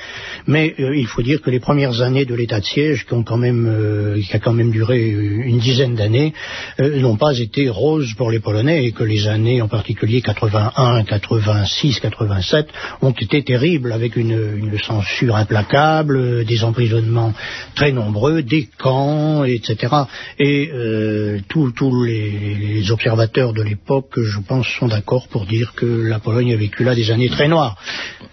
mais 0.48 0.74
euh, 0.80 0.96
il 0.96 1.06
faut 1.06 1.22
dire 1.22 1.40
que 1.40 1.50
les 1.50 1.60
premières 1.60 2.00
années 2.02 2.24
de 2.24 2.34
l'état 2.34 2.58
de 2.58 2.64
siège, 2.64 3.06
qui, 3.06 3.14
euh, 3.14 4.20
a 4.32 4.38
quand 4.40 4.52
même 4.52 4.70
duré 4.72 4.98
une 5.06 5.58
dizaine 5.58 5.94
d'années, 5.94 6.32
euh, 6.80 7.00
n'ont 7.00 7.16
pas 7.16 7.38
été 7.38 7.68
roses 7.68 8.12
pour 8.14 8.32
les 8.32 8.40
Polonais 8.40 8.84
et 8.86 8.92
que 8.92 9.04
les 9.04 9.28
années, 9.28 9.62
en 9.62 9.68
particulier 9.68 10.20
81, 10.20 11.04
86, 11.04 12.00
87, 12.00 12.66
ont 13.02 13.12
été 13.12 13.44
terribles 13.44 13.92
avec 13.92 14.16
une, 14.16 14.36
censure 14.84 15.36
implacable, 15.36 16.44
des 16.44 16.64
emprisonnements 16.64 17.32
très 17.74 17.92
nombreux, 17.92 18.42
des 18.42 18.68
camps, 18.78 19.44
etc. 19.44 19.94
Et 20.38 20.70
euh, 20.72 21.38
tous 21.48 22.04
les, 22.04 22.56
les 22.74 22.90
observateurs 22.90 23.52
de 23.52 23.62
l'époque, 23.62 24.14
je 24.16 24.40
pense, 24.40 24.66
sont 24.78 24.88
d'accord 24.88 25.28
pour 25.36 25.44
dire 25.44 25.74
que 25.74 25.84
la 25.84 26.18
Pologne 26.18 26.54
a 26.54 26.56
vécu 26.56 26.82
là 26.82 26.94
des 26.94 27.10
années 27.10 27.28
très 27.28 27.46
noires. 27.46 27.76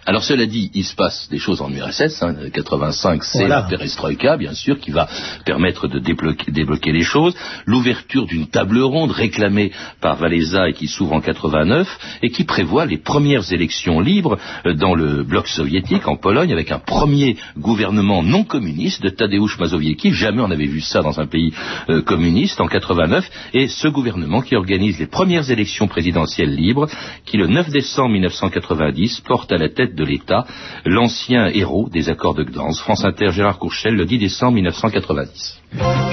Alors 0.06 0.24
cela 0.24 0.46
dit, 0.46 0.72
il 0.74 0.86
se 0.86 0.96
passe 0.96 1.28
des 1.30 1.38
choses 1.38 1.62
en 1.62 1.70
URSS. 1.70 2.24
Hein, 2.24 2.36
85, 2.54 3.24
c'est 3.24 3.40
voilà. 3.40 3.56
la 3.56 3.62
perestroïka, 3.64 4.38
bien 4.38 4.54
sûr, 4.54 4.80
qui 4.80 4.92
va 4.92 5.10
permettre 5.46 5.90
de 5.90 6.00
débloquer, 6.00 6.52
débloquer 6.52 6.94
les 6.94 7.04
choses. 7.04 7.36
L'ouverture 7.66 8.26
d'une 8.26 8.48
table 8.48 8.80
ronde 8.80 9.12
réclamée 9.12 9.72
par 10.00 10.16
Valéza 10.16 10.70
et 10.70 10.74
qui 10.74 10.88
s'ouvre 10.88 11.14
en 11.14 11.20
89 11.20 11.88
et 12.22 12.30
qui 12.30 12.46
prévoit 12.46 12.86
les 12.86 12.98
premières 12.98 13.52
élections 13.52 14.00
libres 14.00 14.38
dans 14.76 14.96
le 14.96 15.24
bloc 15.24 15.48
soviétique 15.48 16.08
en 16.08 16.16
Pologne 16.16 16.54
avec 16.54 16.72
un 16.72 16.80
premier 16.80 17.38
gouvernement 17.58 18.24
non 18.24 18.46
communiste 18.46 19.02
de 19.04 19.10
Tadeusz 19.10 19.58
Mazowiecki. 19.60 20.14
Jamais 20.14 20.42
on 20.42 20.48
n'avait 20.48 20.68
vu 20.68 20.80
ça 20.80 21.02
dans 21.02 21.20
un 21.20 21.28
pays 21.28 21.54
euh, 21.90 22.02
communiste 22.02 22.62
en 22.62 22.68
89. 22.68 23.30
Et 23.54 23.68
ce 23.68 23.90
gouvernement 23.90 24.42
qui 24.42 24.56
organise 24.56 25.00
les 25.00 25.08
premières 25.08 25.50
élections 25.50 25.88
présidentielles 25.88 26.56
libres 26.56 26.88
qui, 27.26 27.38
le 27.38 27.48
9 27.48 27.70
décembre 27.70 28.12
1990, 28.12 29.22
porte 29.22 29.52
à 29.52 29.58
la 29.58 29.70
tête 29.70 29.96
de 29.96 30.04
l'État 30.04 30.46
l'ancien 30.86 31.48
héros 31.48 31.90
des 31.92 32.10
accords 32.10 32.36
de 32.36 32.44
Gdansk, 32.44 32.82
France 32.82 33.06
Inter 33.06 33.32
Gérard 33.32 33.60
Courchel, 33.60 33.96
le 33.96 34.06
10 34.06 34.18
décembre 34.18 34.54
1990. 34.54 35.60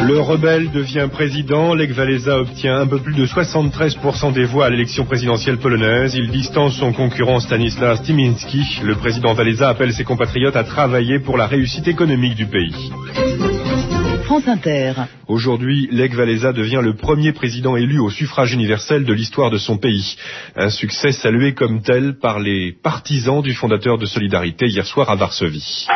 Le 0.06 0.18
rebelle 0.20 0.70
devient 0.70 1.08
président. 1.12 1.74
Lech 1.74 1.96
Walesa 1.96 2.38
obtient 2.38 2.80
un 2.80 2.86
peu 2.86 2.98
plus 2.98 3.14
de 3.14 3.26
73% 3.26 4.32
des 4.32 4.44
voix 4.44 4.66
à 4.66 4.70
l'élection 4.70 5.04
présidentielle 5.04 5.58
polonaise. 5.58 6.14
Il 6.14 6.30
distance 6.30 6.76
son 6.76 6.92
concurrent 6.92 7.40
Stanislas 7.40 8.02
Timinski. 8.02 8.80
Le 8.82 8.94
président 8.94 9.34
Walesa 9.34 9.68
appelle 9.68 9.92
ses 9.92 10.04
compatriotes 10.04 10.56
à 10.56 10.64
travailler 10.64 11.18
pour 11.18 11.36
la 11.36 11.46
réussite 11.46 11.88
économique 11.88 12.36
du 12.36 12.46
pays. 12.46 12.90
Aujourd'hui, 15.26 15.88
Lech 15.90 16.16
Walesa 16.16 16.52
devient 16.52 16.80
le 16.82 16.94
premier 16.94 17.32
président 17.32 17.76
élu 17.76 17.98
au 17.98 18.10
suffrage 18.10 18.52
universel 18.52 19.04
de 19.04 19.12
l'histoire 19.12 19.50
de 19.50 19.58
son 19.58 19.76
pays. 19.76 20.16
Un 20.54 20.70
succès 20.70 21.10
salué 21.10 21.52
comme 21.54 21.82
tel 21.82 22.16
par 22.16 22.38
les 22.38 22.70
partisans 22.72 23.42
du 23.42 23.54
fondateur 23.54 23.98
de 23.98 24.06
Solidarité 24.06 24.66
hier 24.68 24.86
soir 24.86 25.10
à 25.10 25.16
Varsovie. 25.16 25.86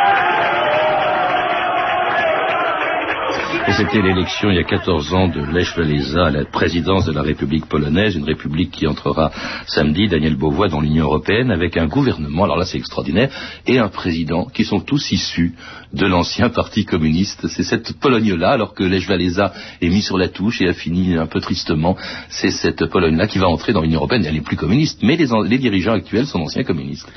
Et 3.67 3.73
c'était 3.73 4.03
l'élection 4.03 4.51
il 4.51 4.57
y 4.57 4.59
a 4.59 4.65
14 4.65 5.15
ans 5.15 5.29
de 5.29 5.41
Lech 5.41 5.75
Walesa 5.79 6.27
à 6.27 6.31
la 6.31 6.45
présidence 6.45 7.07
de 7.07 7.13
la 7.13 7.23
République 7.23 7.65
polonaise, 7.65 8.15
une 8.15 8.25
république 8.25 8.71
qui 8.71 8.87
entrera 8.87 9.31
samedi, 9.67 10.07
Daniel 10.07 10.37
Beauvois, 10.37 10.69
dans 10.69 10.83
l'Union 10.83 11.05
européenne, 11.07 11.51
avec 11.51 11.79
un 11.79 11.87
gouvernement, 11.87 12.45
alors 12.45 12.59
là 12.59 12.67
c'est 12.67 12.77
extraordinaire, 12.77 13.31
et 13.67 13.79
un 13.79 13.89
président 13.89 14.45
qui 14.45 14.65
sont 14.65 14.81
tous 14.81 15.11
issus 15.13 15.55
de 15.95 16.05
l'ancien 16.05 16.51
parti 16.51 16.85
communiste. 16.85 17.49
C'est 17.49 17.63
cette 17.63 17.99
Pologne-là, 17.99 18.51
alors 18.51 18.75
que 18.75 18.85
Lech 18.85 19.09
Walesa 19.09 19.55
est 19.81 19.89
mis 19.89 20.03
sur 20.03 20.19
la 20.19 20.29
touche 20.29 20.61
et 20.61 20.69
a 20.69 20.75
fini 20.75 21.17
un 21.17 21.27
peu 21.27 21.41
tristement, 21.41 21.97
c'est 22.29 22.51
cette 22.51 22.85
Pologne-là 22.85 23.27
qui 23.29 23.39
va 23.39 23.49
entrer 23.49 23.73
dans 23.73 23.81
l'Union 23.81 23.99
européenne. 24.01 24.25
Elle 24.27 24.35
n'est 24.35 24.41
plus 24.43 24.57
communiste, 24.57 25.01
mais 25.03 25.17
les, 25.17 25.29
les 25.49 25.59
dirigeants 25.59 25.95
actuels 25.95 26.27
sont 26.27 26.41
anciens 26.41 26.65
communistes. 26.65 27.09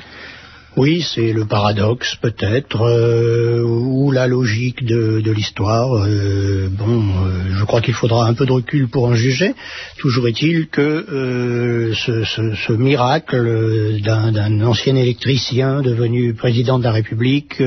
Oui, 0.77 1.01
c'est 1.01 1.33
le 1.33 1.45
paradoxe 1.45 2.17
peut-être, 2.21 2.83
euh, 2.83 3.63
ou 3.63 4.11
la 4.11 4.27
logique 4.27 4.85
de, 4.85 5.31
l'histoire. 5.31 5.91
Euh, 5.95 6.69
bon, 6.69 7.01
euh, 7.01 7.57
je 7.57 7.65
crois 7.65 7.81
qu'il 7.81 7.95
faudra 7.95 8.27
un 8.27 8.35
peu 8.35 8.45
de 8.45 8.51
recul 8.51 8.87
pour 8.87 9.05
en 9.05 9.15
juger. 9.15 9.55
Toujours 9.97 10.27
est-il 10.27 10.67
que 10.67 11.93
ce, 11.95 12.73
miracle 12.73 13.99
d'un 14.03 14.61
ancien 14.61 14.95
électricien 14.95 15.81
devenu 15.81 16.35
président 16.35 16.77
de 16.77 16.83
la 16.83 16.91
République 16.91 17.59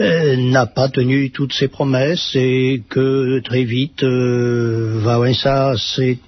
euh, 0.00 0.36
n'a 0.36 0.66
pas 0.66 0.88
tenu 0.88 1.30
toutes 1.30 1.52
ses 1.52 1.68
promesses 1.68 2.34
et 2.34 2.82
que 2.88 3.40
très 3.40 3.64
vite 3.64 4.02
euh, 4.02 5.00
s'est 5.76 6.18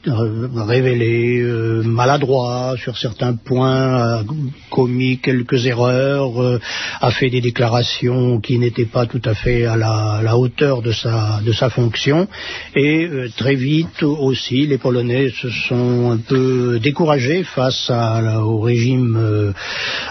révélé 0.54 1.42
maladroit 1.84 2.74
sur 2.76 2.96
certains 2.96 3.34
points, 3.34 4.18
a 4.18 4.24
commis 4.70 5.18
quelques 5.18 5.66
erreurs 5.66 6.40
euh, 6.42 6.60
a 7.00 7.10
fait 7.10 7.30
des 7.30 7.40
déclarations 7.40 8.40
qui 8.40 8.58
n'étaient 8.58 8.84
pas 8.86 9.06
tout 9.06 9.22
à 9.24 9.34
fait 9.34 9.64
à 9.64 9.76
la, 9.76 10.36
hauteur 10.36 10.82
de 10.82 10.92
sa, 10.92 11.40
de 11.44 11.52
sa 11.52 11.70
fonction. 11.70 12.28
Et 12.74 13.04
euh, 13.04 13.28
très 13.36 13.54
vite 13.54 14.02
aussi 14.02 14.66
les 14.66 14.78
Polonais 14.78 15.30
se 15.30 15.48
sont 15.50 16.12
un 16.12 16.18
peu 16.18 16.78
découragés 16.78 17.42
face 17.44 17.90
au 17.90 18.60
régime 18.60 19.16
euh, 19.16 19.52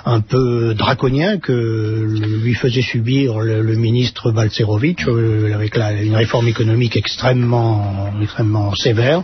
un 0.05 0.21
peu 0.21 0.73
draconien 0.73 1.37
que 1.37 2.07
lui 2.43 2.53
faisait 2.53 2.81
subir 2.81 3.39
le, 3.45 3.75
ministre 3.75 4.31
Balcerovic 4.31 5.07
euh, 5.07 5.53
avec 5.53 5.77
une 5.77 6.15
réforme 6.15 6.47
économique 6.47 6.97
extrêmement, 6.97 8.11
extrêmement 8.21 8.73
sévère. 8.75 9.23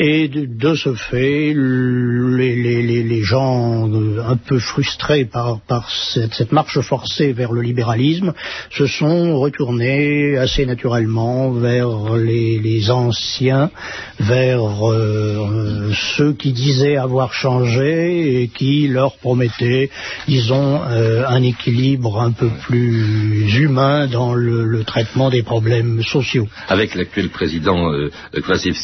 Et 0.00 0.28
de, 0.28 0.74
ce 0.76 0.94
fait, 0.94 1.52
les, 1.52 3.22
gens 3.22 3.90
un 4.24 4.36
peu 4.36 4.60
frustrés 4.60 5.24
par, 5.24 5.58
cette, 5.90 6.52
marche 6.52 6.78
forcée 6.82 7.32
vers 7.32 7.50
le 7.50 7.62
libéralisme 7.62 8.32
se 8.70 8.86
sont 8.86 9.36
retournés 9.40 10.36
assez 10.36 10.66
naturellement 10.66 11.50
vers 11.50 12.14
les, 12.14 12.90
anciens, 12.92 13.72
vers 14.20 14.88
euh, 14.88 15.90
ceux 16.16 16.32
qui 16.32 16.52
disaient 16.52 16.96
avoir 16.96 17.32
changé 17.32 18.42
et 18.42 18.48
qui 18.48 18.86
leur 18.86 19.16
promettaient, 19.16 19.90
disons, 20.28 20.80
euh, 20.84 21.24
un 21.26 21.42
équilibre 21.42 22.20
un 22.20 22.30
peu 22.30 22.50
plus 22.68 23.58
humain 23.58 24.06
dans 24.06 24.32
le, 24.32 24.84
traitement 24.84 25.28
des 25.28 25.42
problèmes 25.42 26.02
sociaux. 26.04 26.46
Avec 26.68 26.94
l'actuel 26.94 27.30
président 27.30 27.92
euh, 27.92 28.10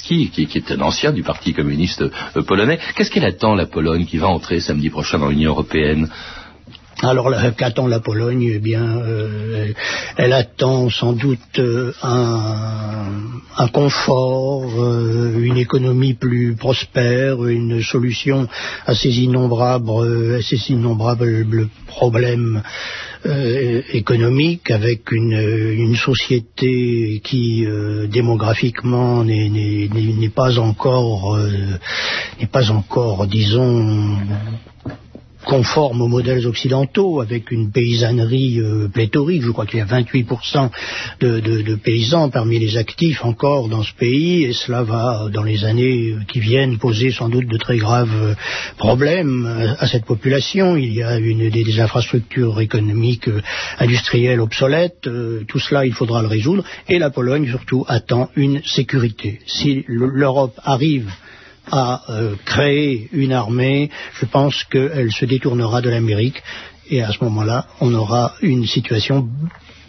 qui, 0.03 0.49
est 0.55 0.73
un 0.73 0.81
ancien 0.81 1.04
du 1.13 1.23
Parti 1.23 1.53
communiste 1.53 2.03
euh, 2.03 2.43
polonais, 2.43 2.79
qu'est-ce 2.95 3.11
qu'elle 3.11 3.25
attend, 3.25 3.55
la 3.55 3.67
Pologne, 3.67 4.07
qui 4.07 4.19
va 4.19 4.29
entrer 4.29 4.61
samedi 4.61 4.91
prochain 4.91 5.19
dans 5.19 5.29
l'Union 5.29 5.51
européenne? 5.51 6.09
Alors 7.03 7.31
qu'attend 7.57 7.87
la 7.87 8.01
Pologne 8.01 8.51
Eh 8.55 8.59
bien, 8.59 8.99
euh, 8.99 9.73
elle 10.17 10.33
attend 10.33 10.91
sans 10.91 11.13
doute 11.13 11.59
euh, 11.59 11.93
un, 12.03 13.69
confort, 13.69 14.71
euh, 14.79 15.39
une 15.39 15.57
économie 15.57 16.15
plus 16.15 16.55
prospère, 16.55 17.47
une 17.47 17.83
solution 17.83 18.49
à 18.87 18.95
ces 18.95 19.21
innombrables, 19.21 21.69
problèmes 21.87 22.63
économiques, 23.93 24.71
avec 24.71 25.11
une, 25.11 25.33
une 25.33 25.97
société 25.97 27.23
qui 27.25 27.67
démographiquement 28.11 29.25
n'est 29.25 30.33
pas 30.35 30.59
encore, 30.59 31.39
n'est 32.39 32.47
pas 32.47 32.71
encore, 32.71 33.27
disons 33.27 34.19
conforme 35.45 36.03
aux 36.03 36.09
modèles 36.09 36.47
occidentaux, 36.47 37.21
avec 37.21 37.51
une 37.51 37.71
paysannerie 37.71 38.61
euh, 38.61 38.89
pléthorique. 38.89 39.43
Je 39.43 39.51
crois 39.51 39.67
qu'il 39.67 39.79
y 39.79 39.83
a 39.83 39.87
28% 39.87 40.71
de, 41.21 41.75
paysans 41.77 42.31
parmi 42.31 42.59
les 42.59 42.77
actifs 42.77 43.25
encore 43.25 43.69
dans 43.69 43.83
ce 43.83 43.93
pays, 43.95 44.45
et 44.45 44.53
cela 44.53 44.83
va, 44.83 45.29
dans 45.33 45.43
les 45.43 45.65
années 45.65 46.15
qui 46.29 46.41
viennent, 46.41 46.79
poser 46.79 47.11
sans 47.11 47.29
doute 47.29 47.47
de 47.47 47.59
très 47.59 47.79
graves 47.79 48.15
euh, 48.15 48.35
problèmes 48.79 49.47
à, 49.47 49.85
à 49.85 49.87
cette 49.87 50.05
population. 50.05 50.77
Il 50.77 50.93
y 50.95 51.03
a 51.03 51.19
une, 51.19 51.51
des, 51.51 51.81
infrastructures 51.81 52.61
économiques, 52.61 53.29
euh, 53.29 53.43
industrielles 53.79 54.41
obsolètes. 54.41 55.07
Euh, 55.07 55.45
tout 55.47 55.59
cela, 55.59 55.87
il 55.87 55.93
faudra 55.93 56.23
le 56.23 56.29
résoudre. 56.29 56.65
Et 56.89 56.99
la 56.99 57.11
Pologne, 57.11 57.49
surtout, 57.49 57.85
attend 57.89 58.31
une 58.37 58.63
sécurité. 58.65 59.41
Si 59.47 59.85
l'Europe 59.89 60.59
arrive 60.63 61.11
à 61.71 62.03
euh, 62.09 62.35
créer 62.45 63.09
une 63.13 63.33
armée, 63.33 63.91
je 64.21 64.27
pense 64.27 64.65
qu'elle 64.65 65.13
se 65.13 65.25
détournera 65.25 65.81
de 65.81 65.91
l'Amérique 65.91 66.43
et 66.91 67.03
à 67.03 67.13
ce 67.13 67.25
moment-là, 67.25 67.67
on 67.81 67.95
aura 67.95 68.35
une 68.43 68.67
situation 68.67 69.29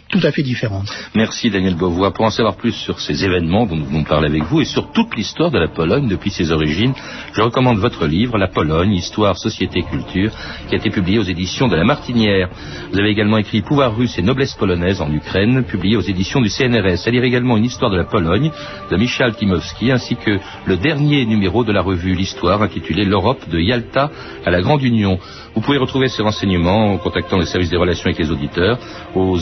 tout 0.08 0.20
à 0.22 0.30
fait 0.30 0.42
différente. 0.42 0.88
Merci 1.14 1.50
Daniel 1.50 1.74
Beauvois. 1.74 2.12
Pour 2.12 2.24
en 2.24 2.30
savoir 2.30 2.56
plus 2.56 2.72
sur 2.72 3.00
ces 3.00 3.24
événements 3.24 3.66
dont 3.66 3.76
nous 3.76 3.86
venons 3.86 4.02
de 4.02 4.06
parler 4.06 4.28
avec 4.28 4.44
vous 4.44 4.60
et 4.60 4.64
sur 4.64 4.92
toute 4.92 5.16
l'histoire 5.16 5.50
de 5.50 5.58
la 5.58 5.68
Pologne 5.68 6.06
depuis 6.06 6.30
ses 6.30 6.52
origines, 6.52 6.94
je 7.32 7.42
recommande 7.42 7.78
votre 7.78 8.06
livre 8.06 8.38
La 8.38 8.46
Pologne, 8.46 8.92
Histoire, 8.92 9.36
Société, 9.36 9.82
Culture, 9.82 10.30
qui 10.68 10.74
a 10.74 10.78
été 10.78 10.90
publié 10.90 11.18
aux 11.18 11.24
éditions 11.24 11.66
de 11.66 11.74
La 11.74 11.84
Martinière. 11.84 12.48
Vous 12.92 12.98
avez 12.98 13.10
également 13.10 13.38
écrit 13.38 13.62
Pouvoir 13.62 13.96
russe 13.96 14.16
et 14.18 14.22
noblesse 14.22 14.54
polonaise 14.54 15.00
en 15.00 15.12
Ukraine, 15.12 15.64
publié 15.64 15.96
aux 15.96 16.02
éditions 16.02 16.40
du 16.40 16.50
CNRS. 16.50 17.06
À 17.06 17.10
lire 17.10 17.24
également 17.24 17.56
une 17.56 17.64
histoire 17.64 17.90
de 17.90 17.96
la 17.96 18.04
Pologne 18.04 18.52
de 18.90 18.96
Michal 18.96 19.34
Timowski, 19.34 19.90
ainsi 19.90 20.14
que 20.14 20.38
le 20.66 20.76
dernier 20.76 21.26
numéro 21.26 21.64
de 21.64 21.72
la 21.72 21.82
revue 21.82 22.14
L'Histoire 22.14 22.62
intitulé 22.62 23.04
L'Europe 23.04 23.48
de 23.48 23.58
Yalta 23.58 24.10
à 24.44 24.50
la 24.50 24.60
Grande 24.60 24.82
Union. 24.82 25.18
Vous 25.54 25.62
pouvez 25.62 25.78
retrouver 25.78 26.08
ces 26.08 26.22
renseignements 26.22 26.92
en 26.92 26.98
contactant 26.98 27.38
le 27.38 27.46
service 27.46 27.70
des 27.70 27.76
relations 27.76 28.06
avec 28.06 28.18
les 28.18 28.30
auditeurs 28.30 28.78
au 29.14 29.36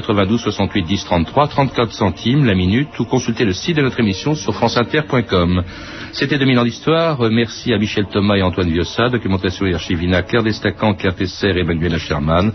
0892 0.00 0.40
68 0.40 0.82
10 0.82 1.04
33 1.04 1.48
34 1.48 1.92
centimes 1.92 2.44
la 2.44 2.54
minute 2.54 2.98
ou 2.98 3.04
consulter 3.04 3.44
le 3.44 3.52
site 3.52 3.76
de 3.76 3.82
notre 3.82 4.00
émission 4.00 4.34
sur 4.34 4.54
franceinter.com. 4.54 5.62
C'était 6.12 6.38
2000 6.38 6.58
ans 6.58 6.64
d'histoire. 6.64 7.20
Merci 7.30 7.72
à 7.72 7.78
Michel 7.78 8.06
Thomas 8.06 8.36
et 8.36 8.42
Antoine 8.42 8.70
Viossa, 8.70 9.08
documentation 9.08 9.66
et 9.66 9.74
archivina, 9.74 10.22
Claire 10.22 10.42
Destacan, 10.42 10.94
Claire 10.94 11.14
Tesser 11.14 11.48
et 11.56 11.60
Emmanuel 11.60 11.98
Sherman. 11.98 12.52